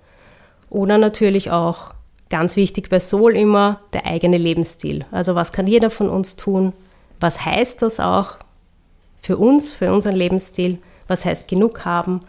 Oder 0.70 0.96
natürlich 0.96 1.50
auch 1.50 1.92
Ganz 2.30 2.56
wichtig 2.56 2.88
bei 2.88 3.00
Soul 3.00 3.37
immer 3.37 3.80
der 3.92 4.06
eigene 4.06 4.38
Lebensstil. 4.38 5.04
Also 5.10 5.34
was 5.34 5.52
kann 5.52 5.66
jeder 5.66 5.90
von 5.90 6.08
uns 6.08 6.37
tun? 6.37 6.72
Was 7.18 7.44
heißt 7.44 7.82
das 7.82 8.00
auch 8.00 8.37
für 9.20 9.37
uns, 9.37 9.72
für 9.72 9.92
unseren 9.92 10.14
Lebensstil? 10.14 10.78
Was 11.08 11.25
heißt 11.25 11.49
genug 11.49 11.84
haben? 11.84 12.20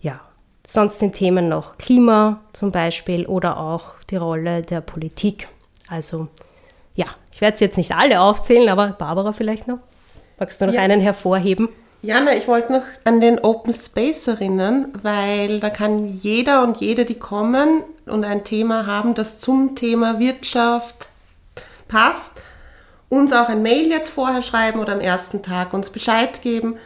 Ja, 0.00 0.20
sonst 0.66 0.98
sind 0.98 1.14
Themen 1.14 1.48
noch 1.48 1.78
Klima 1.78 2.40
zum 2.52 2.72
Beispiel 2.72 3.24
oder 3.26 3.60
auch 3.60 4.02
die 4.10 4.16
Rolle 4.16 4.62
der 4.62 4.80
Politik. 4.80 5.48
Also 5.88 6.26
ja, 6.96 7.06
ich 7.32 7.40
werde 7.40 7.54
es 7.54 7.60
jetzt 7.60 7.76
nicht 7.76 7.94
alle 7.94 8.20
aufzählen, 8.20 8.68
aber 8.68 8.88
Barbara 8.88 9.32
vielleicht 9.32 9.68
noch. 9.68 9.78
Magst 10.38 10.60
du 10.60 10.66
noch 10.66 10.74
ja. 10.74 10.80
einen 10.80 11.00
hervorheben? 11.00 11.68
Jana, 12.02 12.34
ich 12.34 12.48
wollte 12.48 12.72
noch 12.72 12.84
an 13.04 13.20
den 13.20 13.40
Open 13.40 13.74
Space 13.74 14.26
erinnern, 14.26 14.88
weil 15.02 15.60
da 15.60 15.68
kann 15.68 16.08
jeder 16.08 16.62
und 16.62 16.78
jede, 16.78 17.04
die 17.04 17.18
kommen 17.18 17.82
und 18.06 18.24
ein 18.24 18.42
Thema 18.42 18.86
haben, 18.86 19.14
das 19.14 19.38
zum 19.38 19.74
Thema 19.74 20.18
Wirtschaft 20.18 21.10
passt, 21.88 22.40
uns 23.10 23.34
auch 23.34 23.50
ein 23.50 23.60
Mail 23.60 23.90
jetzt 23.90 24.08
vorher 24.08 24.40
schreiben 24.40 24.80
oder 24.80 24.94
am 24.94 25.00
ersten 25.00 25.42
Tag 25.42 25.74
uns 25.74 25.90
Bescheid 25.90 26.40
geben, 26.40 26.78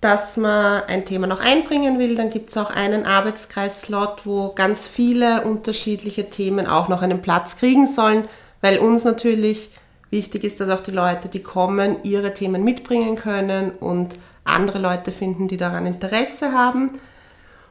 dass 0.00 0.38
man 0.38 0.84
ein 0.84 1.04
Thema 1.04 1.26
noch 1.26 1.40
einbringen 1.40 1.98
will. 1.98 2.14
Dann 2.14 2.30
gibt 2.30 2.48
es 2.48 2.56
auch 2.56 2.70
einen 2.70 3.04
Arbeitskreis-Slot, 3.04 4.24
wo 4.24 4.52
ganz 4.54 4.88
viele 4.88 5.42
unterschiedliche 5.42 6.30
Themen 6.30 6.66
auch 6.66 6.88
noch 6.88 7.02
einen 7.02 7.20
Platz 7.20 7.56
kriegen 7.56 7.86
sollen, 7.86 8.24
weil 8.62 8.78
uns 8.78 9.04
natürlich 9.04 9.68
wichtig 10.08 10.44
ist, 10.44 10.60
dass 10.60 10.70
auch 10.70 10.80
die 10.80 10.92
Leute, 10.92 11.28
die 11.28 11.42
kommen, 11.42 11.96
ihre 12.04 12.32
Themen 12.32 12.64
mitbringen 12.64 13.16
können 13.16 13.72
und 13.72 14.14
andere 14.46 14.78
Leute 14.78 15.12
finden, 15.12 15.48
die 15.48 15.56
daran 15.56 15.86
Interesse 15.86 16.52
haben. 16.52 16.92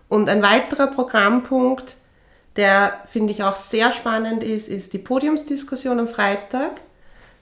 Und 0.08 0.30
ein 0.30 0.44
weiterer 0.44 0.88
Programmpunkt, 0.88 1.96
der 2.56 2.94
finde 3.08 3.34
ich 3.34 3.44
auch 3.44 3.56
sehr 3.56 3.92
spannend 3.92 4.44
ist, 4.44 4.70
ist 4.70 4.94
die 4.94 5.00
Podiumsdiskussion 5.00 6.00
am 6.00 6.08
Freitag, 6.08 6.72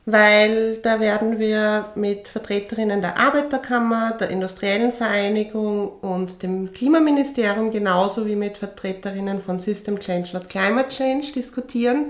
weil 0.06 0.78
da 0.78 1.00
werden 1.00 1.40
wir 1.40 1.92
mit 1.96 2.28
Vertreterinnen 2.28 3.02
der 3.02 3.18
Arbeiterkammer, 3.18 4.14
der 4.20 4.30
Industriellen 4.30 4.92
Vereinigung 4.92 5.90
und 6.02 6.42
dem 6.44 6.74
Klimaministerium 6.74 7.72
genauso 7.72 8.26
wie 8.26 8.36
mit 8.36 8.58
Vertreterinnen 8.58 9.42
von 9.42 9.60
System 9.60 10.00
Change 10.00 10.38
und 10.38 10.50
Climate 10.50 10.90
Change 10.90 11.32
diskutieren 11.32 12.08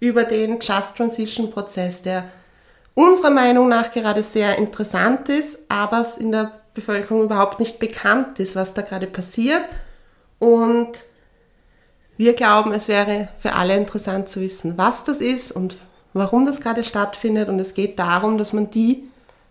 über 0.00 0.24
den 0.24 0.58
Just 0.60 0.96
Transition 0.96 1.50
Prozess, 1.50 2.02
der 2.02 2.24
unserer 2.96 3.30
Meinung 3.30 3.68
nach 3.68 3.92
gerade 3.92 4.22
sehr 4.22 4.58
interessant 4.58 5.28
ist, 5.28 5.66
aber 5.68 6.00
es 6.00 6.16
in 6.16 6.32
der 6.32 6.50
Bevölkerung 6.74 7.22
überhaupt 7.22 7.60
nicht 7.60 7.78
bekannt 7.78 8.40
ist, 8.40 8.56
was 8.56 8.74
da 8.74 8.82
gerade 8.82 9.06
passiert. 9.06 9.62
Und 10.38 11.04
wir 12.16 12.32
glauben, 12.32 12.72
es 12.72 12.88
wäre 12.88 13.28
für 13.38 13.52
alle 13.52 13.76
interessant 13.76 14.30
zu 14.30 14.40
wissen, 14.40 14.78
was 14.78 15.04
das 15.04 15.20
ist 15.20 15.52
und 15.52 15.76
warum 16.14 16.46
das 16.46 16.60
gerade 16.60 16.82
stattfindet. 16.82 17.50
Und 17.50 17.60
es 17.60 17.74
geht 17.74 17.98
darum, 17.98 18.38
dass 18.38 18.54
man 18.54 18.70
die 18.70 19.04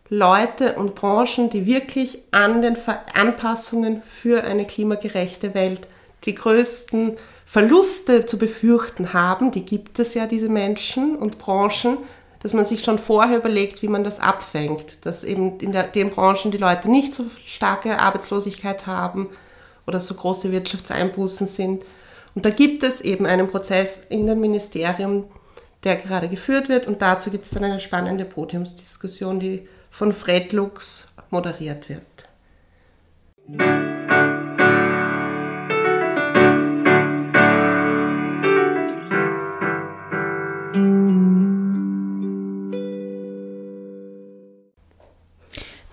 Leute 0.10 0.74
und 0.74 0.96
Branchen, 0.96 1.52
die 1.52 1.68
wirklich 1.68 2.24
an 2.32 2.64
den 2.64 2.76
Anpassungen 3.14 4.02
für 4.02 4.44
eine 4.44 4.66
klimagerechte 4.66 5.54
Welt 5.54 5.88
die 6.26 6.34
größten 6.34 7.18
Verluste 7.46 8.26
zu 8.26 8.40
befürchten 8.40 9.14
haben, 9.14 9.52
die 9.52 9.66
gibt 9.66 10.00
es 10.00 10.16
ja, 10.16 10.26
diese 10.26 10.50
Menschen 10.50 11.16
und 11.16 11.38
Branchen, 11.38 12.00
dass 12.46 12.54
man 12.54 12.64
sich 12.64 12.84
schon 12.84 13.00
vorher 13.00 13.40
überlegt, 13.40 13.82
wie 13.82 13.88
man 13.88 14.04
das 14.04 14.20
abfängt, 14.20 15.04
dass 15.08 15.24
eben 15.24 15.60
in 15.62 15.72
der, 15.72 15.88
den 15.88 16.12
Branchen 16.12 16.52
die 16.52 16.60
Leute 16.60 16.92
nicht 16.92 17.12
so 17.12 17.26
starke 17.44 18.00
Arbeitslosigkeit 18.00 18.86
haben 18.86 19.30
oder 19.88 20.00
so 20.00 20.14
große 20.14 20.52
Wirtschaftseinbußen 20.52 21.48
sind. 21.48 21.84
Und 22.36 22.46
da 22.46 22.52
gibt 22.52 22.84
es 22.84 23.02
eben 23.02 23.26
einen 23.26 23.50
Prozess 23.50 24.04
in 24.10 24.28
dem 24.28 24.42
Ministerium, 24.42 25.24
der 25.84 25.96
gerade 25.96 26.30
geführt 26.30 26.70
wird 26.70 26.86
und 26.86 27.02
dazu 27.02 27.32
gibt 27.32 27.46
es 27.46 27.50
dann 27.50 27.64
eine 27.64 27.80
spannende 27.80 28.26
Podiumsdiskussion, 28.26 29.40
die 29.40 29.68
von 29.90 30.14
Fred 30.14 30.54
Lux 30.54 31.08
moderiert 31.32 31.90
wird. 31.90 32.04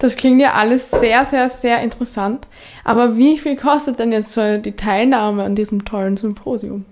Das 0.02 0.16
klingt 0.16 0.40
ja 0.40 0.54
alles 0.54 0.90
sehr, 0.90 1.24
sehr, 1.24 1.48
sehr 1.48 1.80
interessant. 1.80 2.48
Aber 2.82 3.16
wie 3.16 3.38
viel 3.38 3.56
kostet 3.56 4.00
denn 4.00 4.10
jetzt 4.10 4.32
so 4.32 4.58
die 4.58 4.74
Teilnahme 4.74 5.44
an 5.44 5.54
diesem 5.54 5.84
tollen 5.84 6.16
Symposium? 6.16 6.84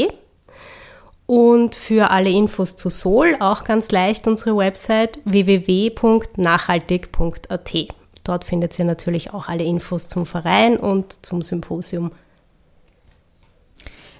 Und 1.26 1.74
für 1.74 2.10
alle 2.10 2.30
Infos 2.30 2.76
zu 2.76 2.88
Sol 2.88 3.36
auch 3.40 3.64
ganz 3.64 3.90
leicht 3.90 4.26
unsere 4.26 4.56
Website 4.56 5.18
www.nachhaltig.at. 5.26 7.99
Dort 8.24 8.44
findet 8.44 8.78
ihr 8.78 8.84
natürlich 8.84 9.32
auch 9.32 9.48
alle 9.48 9.64
Infos 9.64 10.08
zum 10.08 10.26
Verein 10.26 10.76
und 10.76 11.24
zum 11.24 11.42
Symposium. 11.42 12.12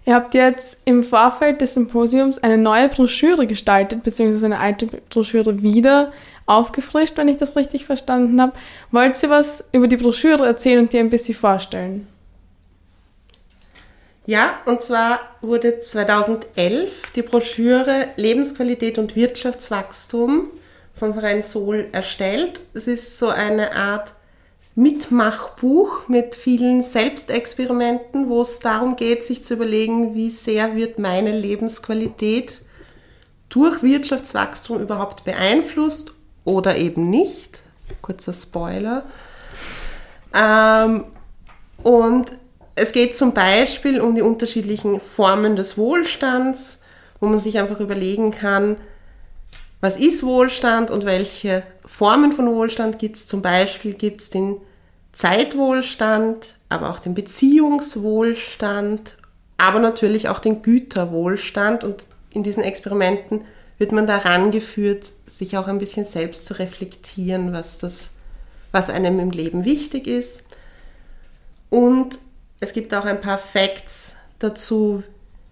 Ihr 0.06 0.14
habt 0.14 0.34
jetzt 0.34 0.80
im 0.86 1.04
Vorfeld 1.04 1.60
des 1.60 1.74
Symposiums 1.74 2.38
eine 2.38 2.56
neue 2.56 2.88
Broschüre 2.88 3.46
gestaltet, 3.46 4.02
beziehungsweise 4.02 4.46
eine 4.46 4.58
alte 4.58 4.86
Broschüre 4.86 5.62
wieder 5.62 6.12
aufgefrischt, 6.46 7.16
wenn 7.16 7.28
ich 7.28 7.36
das 7.36 7.56
richtig 7.56 7.84
verstanden 7.84 8.40
habe. 8.40 8.52
Wollt 8.90 9.22
ihr 9.22 9.30
was 9.30 9.68
über 9.72 9.88
die 9.88 9.98
Broschüre 9.98 10.46
erzählen 10.46 10.80
und 10.80 10.92
dir 10.92 11.00
ein 11.00 11.10
bisschen 11.10 11.34
vorstellen? 11.34 12.08
Ja, 14.26 14.60
und 14.64 14.80
zwar 14.82 15.20
wurde 15.42 15.80
2011 15.80 17.12
die 17.14 17.22
Broschüre 17.22 18.06
Lebensqualität 18.16 18.98
und 18.98 19.16
Wirtschaftswachstum 19.16 20.46
vom 21.00 21.14
Verein 21.14 21.42
Sol 21.42 21.88
erstellt. 21.92 22.60
Es 22.74 22.86
ist 22.86 23.18
so 23.18 23.28
eine 23.30 23.74
Art 23.74 24.12
Mitmachbuch 24.74 26.06
mit 26.08 26.34
vielen 26.34 26.82
Selbstexperimenten, 26.82 28.28
wo 28.28 28.42
es 28.42 28.60
darum 28.60 28.96
geht, 28.96 29.24
sich 29.24 29.42
zu 29.42 29.54
überlegen, 29.54 30.14
wie 30.14 30.28
sehr 30.30 30.76
wird 30.76 30.98
meine 30.98 31.36
Lebensqualität 31.36 32.60
durch 33.48 33.82
Wirtschaftswachstum 33.82 34.80
überhaupt 34.80 35.24
beeinflusst 35.24 36.12
oder 36.44 36.76
eben 36.76 37.08
nicht. 37.08 37.60
Kurzer 38.02 38.34
Spoiler. 38.34 39.04
Ähm, 40.34 41.04
und 41.82 42.26
es 42.76 42.92
geht 42.92 43.16
zum 43.16 43.32
Beispiel 43.32 44.00
um 44.02 44.14
die 44.14 44.22
unterschiedlichen 44.22 45.00
Formen 45.00 45.56
des 45.56 45.78
Wohlstands, 45.78 46.82
wo 47.20 47.26
man 47.26 47.40
sich 47.40 47.58
einfach 47.58 47.80
überlegen 47.80 48.30
kann, 48.30 48.76
was 49.80 49.98
ist 49.98 50.24
Wohlstand 50.24 50.90
und 50.90 51.04
welche 51.04 51.62
Formen 51.84 52.32
von 52.32 52.54
Wohlstand 52.54 52.98
gibt 52.98 53.16
es. 53.16 53.26
Zum 53.26 53.42
Beispiel 53.42 53.94
gibt 53.94 54.20
es 54.20 54.30
den 54.30 54.58
Zeitwohlstand, 55.12 56.54
aber 56.68 56.90
auch 56.90 57.00
den 57.00 57.14
Beziehungswohlstand, 57.14 59.16
aber 59.56 59.78
natürlich 59.78 60.28
auch 60.28 60.38
den 60.38 60.62
Güterwohlstand. 60.62 61.84
Und 61.84 62.04
in 62.32 62.42
diesen 62.42 62.62
Experimenten 62.62 63.42
wird 63.78 63.92
man 63.92 64.06
daran 64.06 64.50
geführt, 64.50 65.10
sich 65.26 65.56
auch 65.56 65.66
ein 65.66 65.78
bisschen 65.78 66.04
selbst 66.04 66.44
zu 66.44 66.58
reflektieren, 66.58 67.52
was, 67.52 67.78
das, 67.78 68.10
was 68.72 68.90
einem 68.90 69.18
im 69.18 69.30
Leben 69.30 69.64
wichtig 69.64 70.06
ist. 70.06 70.44
Und 71.70 72.18
es 72.60 72.74
gibt 72.74 72.94
auch 72.94 73.06
ein 73.06 73.22
paar 73.22 73.38
Facts 73.38 74.14
dazu, 74.38 75.02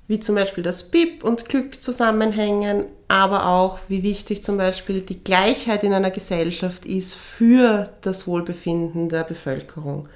wie 0.06 0.20
zum 0.20 0.34
Beispiel 0.34 0.62
das 0.62 0.90
BIP 0.90 1.24
und 1.24 1.48
Glück 1.48 1.82
zusammenhängen, 1.82 2.84
aber 3.08 3.46
auch 3.46 3.78
wie 3.88 4.02
wichtig 4.02 4.42
zum 4.42 4.58
Beispiel 4.58 5.00
die 5.00 5.24
Gleichheit 5.24 5.82
in 5.82 5.94
einer 5.94 6.10
Gesellschaft 6.10 6.84
ist 6.84 7.16
für 7.16 7.88
das 8.02 8.26
Wohlbefinden 8.26 9.08
der 9.08 9.24
Bevölkerung. 9.24 10.08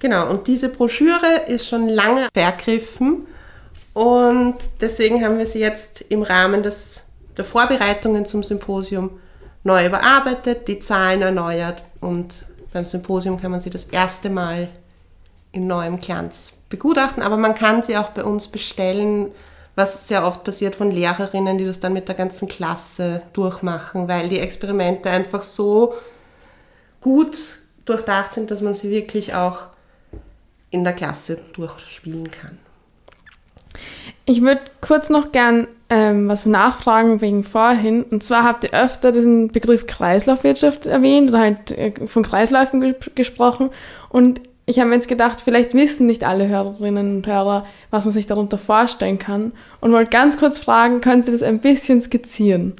Genau, 0.00 0.28
und 0.28 0.48
diese 0.48 0.68
Broschüre 0.68 1.44
ist 1.46 1.68
schon 1.68 1.88
lange 1.88 2.28
vergriffen 2.34 3.26
und 3.94 4.56
deswegen 4.80 5.24
haben 5.24 5.38
wir 5.38 5.46
sie 5.46 5.60
jetzt 5.60 6.02
im 6.10 6.22
Rahmen 6.22 6.62
des, 6.62 7.06
der 7.36 7.44
Vorbereitungen 7.44 8.26
zum 8.26 8.42
Symposium 8.42 9.18
neu 9.64 9.86
überarbeitet, 9.86 10.68
die 10.68 10.80
Zahlen 10.80 11.22
erneuert 11.22 11.82
und 12.00 12.44
beim 12.72 12.84
Symposium 12.84 13.40
kann 13.40 13.52
man 13.52 13.60
sie 13.60 13.70
das 13.70 13.84
erste 13.84 14.28
Mal 14.28 14.68
in 15.52 15.66
neuem 15.66 15.98
Glanz 15.98 16.58
begutachten, 16.68 17.22
aber 17.22 17.38
man 17.38 17.54
kann 17.54 17.82
sie 17.82 17.96
auch 17.96 18.10
bei 18.10 18.22
uns 18.22 18.48
bestellen, 18.48 19.30
was 19.76 20.08
sehr 20.08 20.26
oft 20.26 20.42
passiert 20.42 20.74
von 20.74 20.90
Lehrerinnen, 20.90 21.58
die 21.58 21.66
das 21.66 21.78
dann 21.80 21.92
mit 21.92 22.08
der 22.08 22.16
ganzen 22.16 22.48
Klasse 22.48 23.22
durchmachen, 23.34 24.08
weil 24.08 24.28
die 24.28 24.40
Experimente 24.40 25.10
einfach 25.10 25.42
so 25.42 25.94
gut 27.00 27.36
durchdacht 27.84 28.34
sind, 28.34 28.50
dass 28.50 28.62
man 28.62 28.74
sie 28.74 28.90
wirklich 28.90 29.34
auch 29.34 29.68
in 30.70 30.82
der 30.82 30.94
Klasse 30.94 31.38
durchspielen 31.52 32.30
kann. 32.30 32.58
Ich 34.24 34.42
würde 34.42 34.62
kurz 34.80 35.10
noch 35.10 35.30
gern 35.30 35.68
ähm, 35.88 36.28
was 36.28 36.46
nachfragen 36.46 37.20
wegen 37.20 37.44
vorhin. 37.44 38.02
Und 38.02 38.24
zwar 38.24 38.44
habt 38.44 38.64
ihr 38.64 38.72
öfter 38.72 39.12
den 39.12 39.48
Begriff 39.48 39.86
Kreislaufwirtschaft 39.86 40.86
erwähnt 40.86 41.30
oder 41.30 41.38
halt 41.38 41.70
äh, 41.72 42.06
von 42.06 42.24
Kreisläufen 42.24 42.80
ge 42.80 42.94
gesprochen. 43.14 43.70
Und 44.08 44.40
ich 44.66 44.80
habe 44.80 44.88
mir 44.88 44.96
jetzt 44.96 45.08
gedacht, 45.08 45.40
vielleicht 45.40 45.74
wissen 45.74 46.08
nicht 46.08 46.24
alle 46.24 46.48
Hörerinnen 46.48 47.18
und 47.18 47.26
Hörer, 47.26 47.64
was 47.90 48.04
man 48.04 48.12
sich 48.12 48.26
darunter 48.26 48.58
vorstellen 48.58 49.18
kann. 49.18 49.52
Und 49.80 49.92
wollte 49.92 50.10
ganz 50.10 50.38
kurz 50.38 50.58
fragen, 50.58 51.00
könnt 51.00 51.26
ihr 51.26 51.32
das 51.32 51.44
ein 51.44 51.60
bisschen 51.60 52.00
skizzieren? 52.00 52.74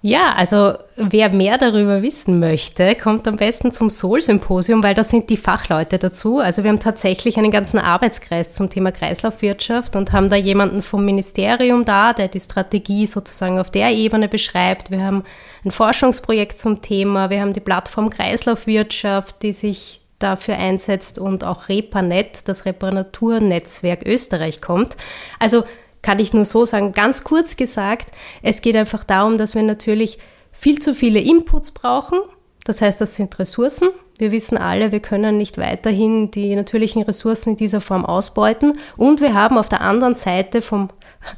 Ja, 0.00 0.34
also 0.36 0.74
wer 0.94 1.30
mehr 1.30 1.58
darüber 1.58 2.02
wissen 2.02 2.38
möchte, 2.38 2.94
kommt 2.94 3.26
am 3.26 3.34
besten 3.34 3.72
zum 3.72 3.90
Soul-Symposium, 3.90 4.80
weil 4.84 4.94
da 4.94 5.02
sind 5.02 5.28
die 5.28 5.36
Fachleute 5.36 5.98
dazu. 5.98 6.38
Also 6.38 6.62
wir 6.62 6.70
haben 6.70 6.78
tatsächlich 6.78 7.36
einen 7.36 7.50
ganzen 7.50 7.80
Arbeitskreis 7.80 8.52
zum 8.52 8.70
Thema 8.70 8.92
Kreislaufwirtschaft 8.92 9.96
und 9.96 10.12
haben 10.12 10.30
da 10.30 10.36
jemanden 10.36 10.82
vom 10.82 11.04
Ministerium 11.04 11.84
da, 11.84 12.12
der 12.12 12.28
die 12.28 12.38
Strategie 12.38 13.08
sozusagen 13.08 13.58
auf 13.58 13.70
der 13.70 13.90
Ebene 13.90 14.28
beschreibt. 14.28 14.92
Wir 14.92 15.02
haben 15.02 15.24
ein 15.64 15.72
Forschungsprojekt 15.72 16.60
zum 16.60 16.80
Thema, 16.80 17.30
wir 17.30 17.40
haben 17.40 17.52
die 17.52 17.60
Plattform 17.60 18.08
Kreislaufwirtschaft, 18.08 19.42
die 19.42 19.52
sich 19.52 20.00
dafür 20.20 20.58
einsetzt 20.58 21.18
und 21.18 21.42
auch 21.42 21.68
Repanet, 21.68 22.46
das 22.46 22.66
Reparaturnetzwerk 22.66 24.06
Österreich 24.06 24.60
kommt. 24.60 24.96
Also 25.40 25.64
kann 26.02 26.18
ich 26.18 26.32
nur 26.32 26.44
so 26.44 26.64
sagen, 26.64 26.92
ganz 26.92 27.24
kurz 27.24 27.56
gesagt, 27.56 28.08
es 28.42 28.62
geht 28.62 28.76
einfach 28.76 29.04
darum, 29.04 29.38
dass 29.38 29.54
wir 29.54 29.62
natürlich 29.62 30.18
viel 30.52 30.78
zu 30.80 30.94
viele 30.94 31.20
Inputs 31.20 31.70
brauchen. 31.70 32.18
Das 32.64 32.80
heißt, 32.80 33.00
das 33.00 33.14
sind 33.14 33.38
Ressourcen. 33.38 33.88
Wir 34.18 34.32
wissen 34.32 34.58
alle, 34.58 34.92
wir 34.92 35.00
können 35.00 35.38
nicht 35.38 35.58
weiterhin 35.58 36.30
die 36.30 36.54
natürlichen 36.54 37.02
Ressourcen 37.02 37.50
in 37.50 37.56
dieser 37.56 37.80
Form 37.80 38.04
ausbeuten. 38.04 38.74
Und 38.96 39.20
wir 39.20 39.34
haben 39.34 39.56
auf 39.56 39.68
der 39.68 39.80
anderen 39.80 40.14
Seite 40.14 40.60
vom 40.60 40.90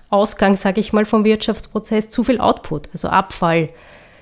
Ausgang, 0.09 0.57
sage 0.57 0.81
ich 0.81 0.93
mal, 0.93 1.05
vom 1.05 1.25
Wirtschaftsprozess 1.25 2.11
zu 2.11 2.25
viel 2.25 2.41
Output, 2.41 2.89
also 2.93 3.09
Abfall. 3.09 3.69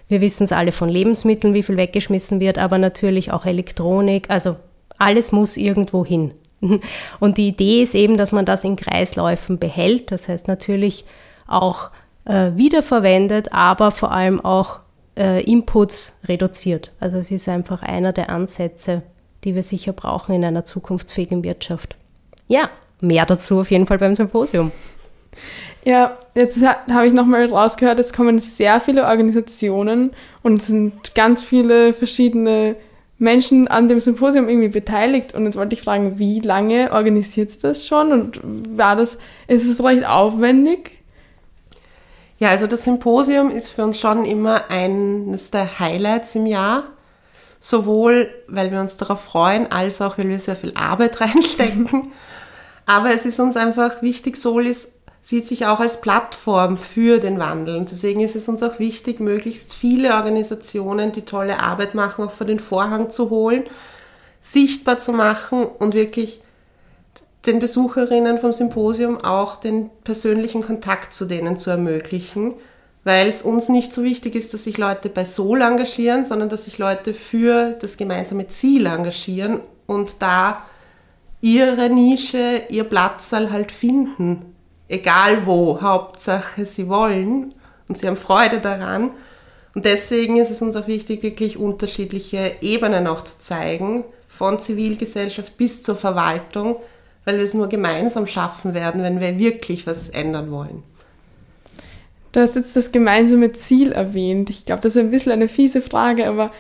Wir 0.09 0.20
wissen 0.20 0.44
es 0.44 0.53
alle 0.53 0.72
von 0.72 0.88
Lebensmitteln, 0.88 1.55
wie 1.55 1.62
viel 1.62 1.77
weggeschmissen 1.77 2.40
wird, 2.40 2.59
aber 2.59 2.79
natürlich 2.79 3.33
auch 3.33 3.46
Elektronik. 3.46 4.29
Also 4.29 4.57
alles 4.98 5.33
muss 5.33 5.57
irgendwo 5.57 6.05
hin. 6.05 6.33
Und 7.21 7.38
die 7.38 7.49
Idee 7.49 7.83
ist 7.83 7.94
eben, 7.94 8.16
dass 8.16 8.33
man 8.33 8.44
das 8.44 8.64
in 8.64 8.77
Kreisläufen 8.77 9.59
behält, 9.59 10.11
das 10.11 10.29
heißt 10.29 10.49
natürlich 10.49 11.05
auch 11.47 11.90
äh, 12.25 12.53
wiederverwendet, 12.55 13.53
aber 13.53 13.90
vor 13.90 14.12
allem 14.12 14.44
auch 14.44 14.81
äh, 15.16 15.42
Inputs 15.44 16.21
reduziert. 16.27 16.92
Also 17.01 17.18
es 17.18 17.31
ist 17.31 17.49
einfach 17.49 17.83
einer 17.83 18.12
der 18.12 18.31
Ansätze, 18.31 19.03
die 19.44 19.55
wir 19.55 19.62
sicher 19.62 19.92
brauchen 19.92 20.35
in 20.35 20.44
einer 20.44 20.64
zukunftsfähigen 20.64 21.44
Wirtschaft. 21.44 21.97
Ja, 22.49 22.71
mehr 23.01 23.27
dazu 23.27 23.61
auf 23.61 23.71
jeden 23.71 23.87
Fall 23.87 23.99
beim 23.99 24.14
Symposium. 24.14 24.73
Ja, 25.85 26.18
jetzt 26.35 26.61
habe 26.62 27.07
ich 27.07 27.12
nochmal 27.12 27.47
rausgehört, 27.47 27.99
es 27.99 28.12
kommen 28.12 28.38
sehr 28.38 28.81
viele 28.81 29.07
Organisationen 29.07 30.11
und 30.42 30.61
es 30.61 30.66
sind 30.66 31.14
ganz 31.14 31.42
viele 31.42 31.92
verschiedene 31.92 32.77
Menschen 33.18 33.68
an 33.68 33.88
dem 33.88 34.00
Symposium 34.00 34.48
irgendwie 34.48 34.68
beteiligt. 34.68 35.35
Und 35.35 35.44
jetzt 35.44 35.57
wollte 35.57 35.74
ich 35.74 35.83
fragen, 35.83 36.18
wie 36.18 36.40
lange 36.40 36.92
organisiert 36.92 37.50
sie 37.50 37.59
das 37.59 37.87
schon 37.87 38.12
und 38.12 38.40
war 38.76 38.96
das, 38.96 39.18
ist 39.48 39.68
es 39.68 39.83
recht 39.83 40.07
aufwendig? 40.07 40.92
Ja, 42.38 42.50
also 42.50 42.68
das 42.68 42.85
Symposium 42.85 43.50
ist 43.50 43.70
für 43.70 43.83
uns 43.83 43.98
schon 43.98 44.24
immer 44.24 44.70
eines 44.70 45.50
der 45.50 45.81
Highlights 45.81 46.37
im 46.37 46.46
Jahr. 46.46 46.85
Sowohl, 47.61 48.31
weil 48.46 48.70
wir 48.70 48.81
uns 48.81 48.96
darauf 48.98 49.20
freuen, 49.20 49.72
als 49.72 50.00
auch, 50.00 50.16
weil 50.16 50.28
wir 50.28 50.38
sehr 50.38 50.54
viel 50.54 50.72
Arbeit 50.76 51.20
reinstecken. 51.20 52.12
Aber 52.87 53.12
es 53.12 53.26
ist 53.26 53.40
uns 53.40 53.57
einfach 53.57 54.00
wichtig, 54.00 54.37
Solis 54.37 54.97
sieht 55.29 55.45
sich 55.45 55.67
auch 55.67 55.79
als 55.79 56.01
Plattform 56.01 56.79
für 56.79 57.19
den 57.19 57.38
Wandel. 57.38 57.77
Und 57.77 57.91
deswegen 57.91 58.21
ist 58.21 58.35
es 58.35 58.49
uns 58.49 58.62
auch 58.62 58.79
wichtig, 58.79 59.21
möglichst 59.21 59.75
viele 59.75 60.14
Organisationen, 60.14 61.12
die 61.12 61.27
tolle 61.27 61.61
Arbeit 61.61 61.95
machen, 61.95 62.25
auch 62.25 62.31
vor 62.31 62.47
den 62.47 62.59
Vorhang 62.59 63.11
zu 63.11 63.29
holen, 63.29 63.64
sichtbar 64.41 64.97
zu 64.99 65.12
machen 65.12 65.67
und 65.67 65.93
wirklich 65.93 66.41
den 67.45 67.59
Besucherinnen 67.59 68.38
vom 68.38 68.53
Symposium 68.53 69.23
auch 69.23 69.57
den 69.57 69.91
persönlichen 70.03 70.62
Kontakt 70.62 71.12
zu 71.12 71.27
denen 71.27 71.59
zu 71.59 71.69
ermöglichen, 71.69 72.55
weil 73.05 73.29
es 73.29 73.43
uns 73.43 73.69
nicht 73.69 73.93
so 73.93 74.05
wichtig 74.05 74.35
ist, 74.35 74.55
dass 74.55 74.64
sich 74.64 74.79
Leute 74.79 75.11
bei 75.11 75.27
Sol 75.27 75.61
engagieren, 75.61 76.25
sondern 76.25 76.49
dass 76.49 76.64
sich 76.64 76.79
Leute 76.79 77.12
für 77.12 77.73
das 77.73 77.99
gemeinsame 77.99 78.49
Ziel 78.49 78.87
engagieren 78.87 79.61
und 79.87 80.23
da 80.23 80.62
ihre 81.43 81.91
Nische, 81.91 82.62
ihr 82.71 82.85
Platzsaal 82.85 83.53
halt 83.53 83.73
finden 83.73 84.55
egal 84.88 85.46
wo, 85.46 85.81
Hauptsache 85.81 86.64
sie 86.64 86.88
wollen 86.88 87.55
und 87.88 87.98
sie 87.98 88.07
haben 88.07 88.16
Freude 88.16 88.61
daran. 88.61 89.11
Und 89.74 89.85
deswegen 89.85 90.37
ist 90.37 90.51
es 90.51 90.62
uns 90.62 90.77
auch 90.77 90.88
wichtig, 90.88 91.22
wirklich 91.22 91.57
unterschiedliche 91.57 92.53
Ebenen 92.61 93.07
auch 93.07 93.22
zu 93.22 93.38
zeigen, 93.38 94.05
von 94.27 94.59
Zivilgesellschaft 94.59 95.57
bis 95.57 95.83
zur 95.83 95.96
Verwaltung, 95.96 96.77
weil 97.24 97.37
wir 97.37 97.44
es 97.44 97.55
nur 97.55 97.68
gemeinsam 97.68 98.27
schaffen 98.27 98.74
werden, 98.74 99.03
wenn 99.03 99.20
wir 99.20 99.38
wirklich 99.38 99.87
was 99.87 100.09
ändern 100.09 100.51
wollen. 100.51 100.83
Du 102.33 102.40
hast 102.40 102.57
jetzt 102.57 102.77
das 102.77 102.92
gemeinsame 102.92 103.53
Ziel 103.53 103.92
erwähnt. 103.92 104.51
Ich 104.51 104.66
glaube, 104.66 104.83
das 104.83 104.96
ist 104.96 105.01
ein 105.01 105.11
bisschen 105.11 105.33
eine 105.33 105.48
fiese 105.48 105.83
Frage, 105.83 106.29
aber 106.29 106.53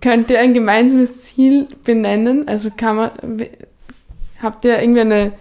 könnt 0.00 0.30
ihr 0.30 0.40
ein 0.40 0.52
gemeinsames 0.52 1.22
Ziel 1.22 1.68
benennen? 1.84 2.48
Also 2.48 2.70
kann 2.76 2.96
man, 2.96 3.10
habt 4.42 4.64
ihr 4.64 4.80
irgendwie 4.80 5.00
eine 5.00 5.32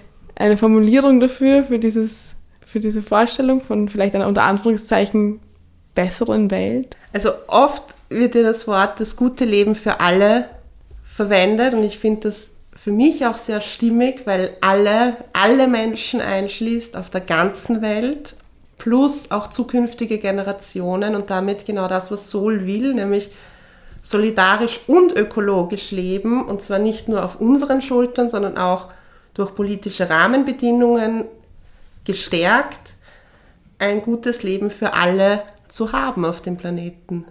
eine 0.41 0.57
Formulierung 0.57 1.19
dafür, 1.19 1.63
für, 1.63 1.79
dieses, 1.79 2.35
für 2.65 2.79
diese 2.79 3.01
Vorstellung 3.01 3.61
von 3.61 3.89
vielleicht 3.89 4.15
einer 4.15 4.27
unter 4.27 4.43
Anführungszeichen 4.43 5.39
besseren 5.95 6.51
Welt? 6.51 6.97
Also 7.13 7.31
oft 7.47 7.83
wird 8.09 8.35
ja 8.35 8.43
das 8.43 8.67
Wort 8.67 8.99
das 8.99 9.15
gute 9.15 9.45
Leben 9.45 9.75
für 9.75 9.99
alle 9.99 10.45
verwendet 11.03 11.73
und 11.73 11.83
ich 11.83 11.99
finde 11.99 12.21
das 12.21 12.51
für 12.75 12.91
mich 12.91 13.25
auch 13.25 13.37
sehr 13.37 13.61
stimmig, 13.61 14.21
weil 14.25 14.57
alle, 14.61 15.17
alle 15.33 15.67
Menschen 15.67 16.19
einschließt 16.19 16.97
auf 16.97 17.09
der 17.09 17.21
ganzen 17.21 17.81
Welt 17.81 18.35
plus 18.77 19.29
auch 19.29 19.47
zukünftige 19.47 20.17
Generationen 20.17 21.15
und 21.15 21.29
damit 21.29 21.67
genau 21.67 21.87
das, 21.87 22.09
was 22.09 22.31
Sol 22.31 22.65
will, 22.65 22.95
nämlich 22.95 23.29
solidarisch 24.01 24.79
und 24.87 25.15
ökologisch 25.15 25.91
leben, 25.91 26.43
und 26.43 26.63
zwar 26.63 26.79
nicht 26.79 27.07
nur 27.07 27.23
auf 27.23 27.39
unseren 27.39 27.83
Schultern, 27.83 28.29
sondern 28.29 28.57
auch 28.57 28.87
durch 29.41 29.55
politische 29.55 30.07
Rahmenbedingungen 30.07 31.25
gestärkt, 32.05 32.93
ein 33.79 34.03
gutes 34.03 34.43
Leben 34.43 34.69
für 34.69 34.93
alle 34.93 35.41
zu 35.67 35.91
haben 35.93 36.25
auf 36.25 36.41
dem 36.41 36.57
Planeten. 36.57 37.25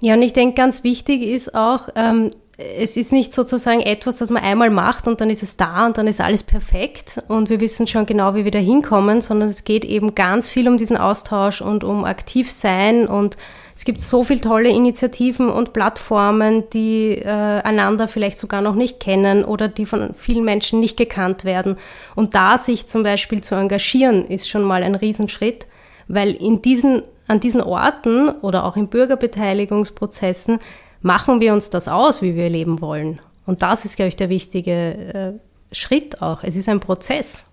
Ja, 0.00 0.14
und 0.14 0.22
ich 0.22 0.32
denke, 0.32 0.54
ganz 0.54 0.84
wichtig 0.84 1.22
ist 1.22 1.54
auch, 1.54 1.90
ähm, 1.94 2.30
es 2.56 2.96
ist 2.96 3.12
nicht 3.12 3.34
sozusagen 3.34 3.80
etwas, 3.80 4.16
das 4.16 4.30
man 4.30 4.42
einmal 4.42 4.70
macht 4.70 5.06
und 5.06 5.20
dann 5.20 5.28
ist 5.28 5.42
es 5.42 5.58
da 5.58 5.84
und 5.84 5.98
dann 5.98 6.06
ist 6.06 6.22
alles 6.22 6.42
perfekt 6.42 7.22
und 7.28 7.50
wir 7.50 7.60
wissen 7.60 7.86
schon 7.86 8.06
genau, 8.06 8.34
wie 8.34 8.44
wir 8.44 8.50
da 8.50 8.58
hinkommen, 8.58 9.20
sondern 9.20 9.50
es 9.50 9.64
geht 9.64 9.84
eben 9.84 10.14
ganz 10.14 10.48
viel 10.48 10.66
um 10.66 10.78
diesen 10.78 10.96
Austausch 10.96 11.60
und 11.60 11.84
um 11.84 12.04
aktiv 12.06 12.50
sein 12.50 13.06
und 13.06 13.36
es 13.76 13.84
gibt 13.84 14.00
so 14.00 14.24
viele 14.24 14.40
tolle 14.40 14.70
Initiativen 14.70 15.50
und 15.50 15.74
Plattformen, 15.74 16.64
die 16.70 17.10
äh, 17.12 17.28
einander 17.28 18.08
vielleicht 18.08 18.38
sogar 18.38 18.62
noch 18.62 18.74
nicht 18.74 19.00
kennen 19.00 19.44
oder 19.44 19.68
die 19.68 19.84
von 19.84 20.14
vielen 20.14 20.44
Menschen 20.44 20.80
nicht 20.80 20.96
gekannt 20.96 21.44
werden. 21.44 21.76
Und 22.14 22.34
da 22.34 22.56
sich 22.56 22.86
zum 22.86 23.02
Beispiel 23.02 23.44
zu 23.44 23.54
engagieren, 23.54 24.26
ist 24.26 24.48
schon 24.48 24.62
mal 24.62 24.82
ein 24.82 24.94
Riesenschritt, 24.94 25.66
weil 26.08 26.30
in 26.30 26.62
diesen, 26.62 27.02
an 27.28 27.38
diesen 27.40 27.60
Orten 27.60 28.30
oder 28.30 28.64
auch 28.64 28.76
in 28.76 28.88
Bürgerbeteiligungsprozessen 28.88 30.58
machen 31.02 31.42
wir 31.42 31.52
uns 31.52 31.68
das 31.68 31.86
aus, 31.86 32.22
wie 32.22 32.34
wir 32.34 32.48
leben 32.48 32.80
wollen. 32.80 33.20
Und 33.44 33.60
das 33.60 33.84
ist, 33.84 33.96
glaube 33.96 34.08
ich, 34.08 34.16
der 34.16 34.30
wichtige 34.30 34.72
äh, 34.72 35.32
Schritt 35.74 36.22
auch. 36.22 36.42
Es 36.42 36.56
ist 36.56 36.70
ein 36.70 36.80
Prozess. 36.80 37.44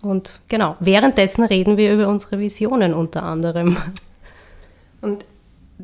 Und 0.00 0.40
genau, 0.48 0.76
währenddessen 0.80 1.44
reden 1.44 1.76
wir 1.76 1.92
über 1.92 2.08
unsere 2.08 2.38
Visionen 2.38 2.94
unter 2.94 3.22
anderem. 3.22 3.76
Und 5.02 5.26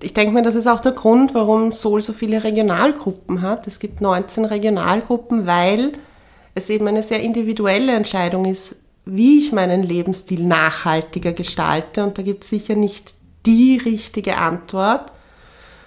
ich 0.02 0.12
denke 0.12 0.34
mir, 0.34 0.42
das 0.42 0.54
ist 0.54 0.66
auch 0.66 0.80
der 0.80 0.92
Grund, 0.92 1.34
warum 1.34 1.70
Sol 1.70 2.02
so 2.02 2.12
viele 2.12 2.42
Regionalgruppen 2.42 3.42
hat. 3.42 3.66
Es 3.66 3.78
gibt 3.78 4.00
19 4.00 4.44
Regionalgruppen, 4.44 5.46
weil 5.46 5.92
es 6.54 6.68
eben 6.70 6.88
eine 6.88 7.02
sehr 7.02 7.20
individuelle 7.20 7.92
Entscheidung 7.92 8.44
ist, 8.44 8.76
wie 9.04 9.38
ich 9.38 9.52
meinen 9.52 9.82
Lebensstil 9.82 10.44
nachhaltiger 10.44 11.32
gestalte. 11.32 12.02
Und 12.02 12.18
da 12.18 12.22
gibt 12.22 12.42
es 12.42 12.50
sicher 12.50 12.74
nicht 12.74 13.14
die 13.46 13.76
richtige 13.76 14.38
Antwort. 14.38 15.12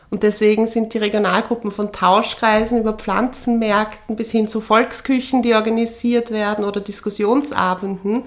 Und 0.10 0.24
deswegen 0.24 0.68
sind 0.68 0.94
die 0.94 1.00
Regionalgruppen 1.00 1.72
von 1.72 1.92
Tauschkreisen 1.92 2.80
über 2.80 2.94
Pflanzenmärkten 2.94 4.16
bis 4.16 4.32
hin 4.32 4.48
zu 4.48 4.62
Volksküchen, 4.62 5.42
die 5.42 5.54
organisiert 5.54 6.32
werden 6.32 6.64
oder 6.64 6.80
Diskussionsabenden, 6.80 8.24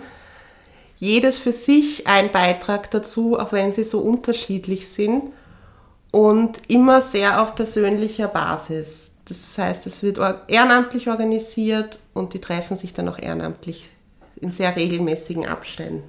jedes 0.97 1.39
für 1.39 1.53
sich 1.53 2.07
ein 2.07 2.31
Beitrag 2.31 2.91
dazu, 2.91 3.39
auch 3.39 3.53
wenn 3.53 3.73
sie 3.73 3.85
so 3.85 4.01
unterschiedlich 4.01 4.89
sind 4.89 5.23
und 6.11 6.61
immer 6.69 7.01
sehr 7.01 7.43
auf 7.43 7.55
persönlicher 7.55 8.29
Basis. 8.29 9.13
Das 9.29 9.57
heißt, 9.59 9.87
es 9.87 10.03
wird 10.03 10.19
ehrenamtlich 10.49 11.09
organisiert 11.09 11.99
und 12.15 12.35
die 12.35 12.41
treffen 12.41 12.77
sich 12.77 12.95
dann 12.95 13.09
auch 13.09 13.19
ehrenamtlich 13.19 13.91
in 14.41 14.51
sehr 14.51 14.75
regelmäßigen 14.75 15.47
Abständen. 15.47 16.03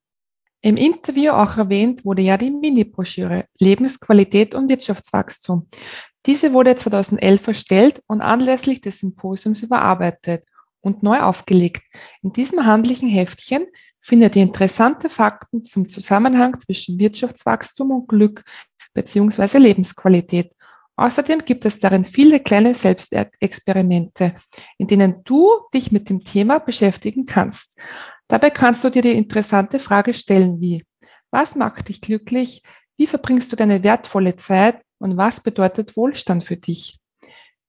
Im 0.61 0.75
Interview 0.75 1.31
auch 1.31 1.57
erwähnt 1.57 2.03
wurde 2.03 2.23
ja 2.23 2.37
die 2.37 2.51
Mini-Broschüre 2.51 3.45
Lebensqualität 3.59 4.55
und 4.55 4.69
Wirtschaftswachstum. 4.69 5.67
Diese 6.25 6.51
wurde 6.51 6.75
2011 6.75 7.47
erstellt 7.47 8.01
und 8.07 8.21
anlässlich 8.21 8.81
des 8.81 8.99
Symposiums 8.99 9.63
überarbeitet 9.63 10.43
und 10.81 11.03
neu 11.03 11.21
aufgelegt. 11.21 11.83
In 12.21 12.33
diesem 12.33 12.65
handlichen 12.65 13.09
Heftchen 13.09 13.67
findet 14.01 14.35
ihr 14.35 14.43
interessante 14.43 15.09
Fakten 15.09 15.63
zum 15.65 15.89
Zusammenhang 15.89 16.59
zwischen 16.59 16.99
Wirtschaftswachstum 16.99 17.91
und 17.91 18.07
Glück 18.07 18.43
bzw. 18.93 19.57
Lebensqualität. 19.59 20.53
Außerdem 20.95 21.45
gibt 21.45 21.63
es 21.65 21.79
darin 21.79 22.03
viele 22.03 22.39
kleine 22.39 22.73
Selbstexperimente, 22.73 24.33
in 24.79 24.87
denen 24.87 25.23
du 25.23 25.47
dich 25.71 25.91
mit 25.91 26.09
dem 26.09 26.23
Thema 26.23 26.59
beschäftigen 26.59 27.25
kannst. 27.25 27.77
Dabei 28.27 28.49
kannst 28.49 28.83
du 28.83 28.89
dir 28.89 29.01
die 29.01 29.17
interessante 29.17 29.79
Frage 29.79 30.13
stellen 30.13 30.59
wie, 30.59 30.83
was 31.31 31.55
macht 31.55 31.87
dich 31.89 32.01
glücklich? 32.01 32.61
Wie 32.97 33.07
verbringst 33.07 33.51
du 33.51 33.55
deine 33.55 33.83
wertvolle 33.83 34.35
Zeit? 34.35 34.81
Und 34.99 35.17
was 35.17 35.41
bedeutet 35.41 35.95
Wohlstand 35.95 36.43
für 36.43 36.57
dich? 36.57 36.99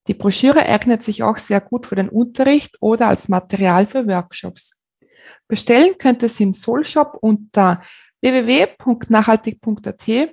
Die 0.06 0.14
Broschüre 0.14 0.62
eignet 0.62 1.02
sich 1.02 1.22
auch 1.22 1.36
sehr 1.36 1.60
gut 1.60 1.84
für 1.86 1.96
den 1.96 2.08
Unterricht 2.08 2.78
oder 2.80 3.08
als 3.08 3.28
Material 3.28 3.86
für 3.86 4.06
Workshops. 4.06 4.82
Bestellen 5.46 5.98
könnt 5.98 6.22
ihr 6.22 6.30
sie 6.30 6.44
im 6.44 6.54
Soulshop 6.54 7.18
unter 7.20 7.82
www.nachhaltig.at 8.22 10.32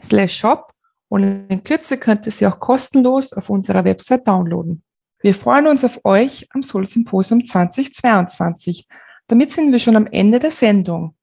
slash 0.00 0.36
shop 0.36 0.72
und 1.08 1.22
in 1.22 1.62
Kürze 1.62 1.98
könnt 1.98 2.24
ihr 2.24 2.32
sie 2.32 2.46
auch 2.46 2.58
kostenlos 2.58 3.34
auf 3.34 3.50
unserer 3.50 3.84
Website 3.84 4.26
downloaden. 4.26 4.82
Wir 5.20 5.34
freuen 5.34 5.66
uns 5.66 5.84
auf 5.84 6.00
euch 6.04 6.46
am 6.50 6.62
Soul 6.62 6.86
Symposium 6.86 7.46
2022. 7.46 8.86
Damit 9.28 9.52
sind 9.52 9.72
wir 9.72 9.78
schon 9.78 9.96
am 9.96 10.06
Ende 10.06 10.38
der 10.38 10.50
Sendung. 10.50 11.14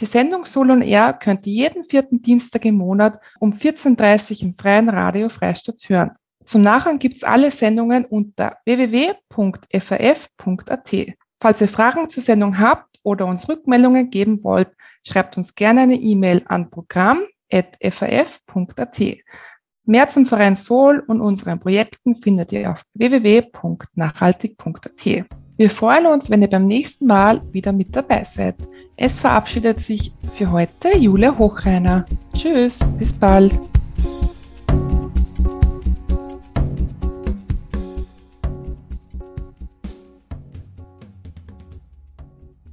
Die 0.00 0.06
Sendung 0.06 0.44
Sol 0.44 0.70
on 0.70 0.82
Air 0.82 1.12
könnt 1.12 1.44
ihr 1.46 1.52
jeden 1.52 1.82
vierten 1.82 2.22
Dienstag 2.22 2.64
im 2.64 2.76
Monat 2.76 3.20
um 3.40 3.52
14.30 3.52 4.42
Uhr 4.42 4.48
im 4.48 4.54
freien 4.56 4.88
Radio 4.88 5.28
Freistadt 5.28 5.80
hören. 5.88 6.12
Zum 6.44 6.62
Nachhören 6.62 7.00
gibt's 7.00 7.24
alle 7.24 7.50
Sendungen 7.50 8.04
unter 8.04 8.58
www.faf.at. 8.64 9.26
Falls 11.40 11.60
ihr 11.60 11.68
Fragen 11.68 12.10
zur 12.10 12.22
Sendung 12.22 12.58
habt 12.58 12.98
oder 13.02 13.26
uns 13.26 13.48
Rückmeldungen 13.48 14.10
geben 14.10 14.44
wollt, 14.44 14.70
schreibt 15.06 15.36
uns 15.36 15.54
gerne 15.54 15.82
eine 15.82 15.96
E-Mail 15.96 16.42
an 16.46 16.70
programm.faf.at. 16.70 19.02
Mehr 19.84 20.08
zum 20.10 20.26
Verein 20.26 20.56
Sol 20.56 21.04
und 21.06 21.20
unseren 21.20 21.60
Projekten 21.60 22.16
findet 22.22 22.50
ihr 22.52 22.70
auf 22.70 22.82
www.nachhaltig.at. 22.94 25.26
Wir 25.58 25.70
freuen 25.70 26.06
uns, 26.06 26.30
wenn 26.30 26.40
ihr 26.40 26.48
beim 26.48 26.66
nächsten 26.66 27.06
Mal 27.06 27.42
wieder 27.52 27.72
mit 27.72 27.94
dabei 27.94 28.22
seid. 28.22 28.54
Es 28.96 29.18
verabschiedet 29.18 29.80
sich 29.80 30.12
für 30.36 30.52
heute 30.52 30.96
Julia 30.96 31.36
Hochreiner. 31.36 32.06
Tschüss, 32.32 32.78
bis 32.96 33.12
bald. 33.12 33.52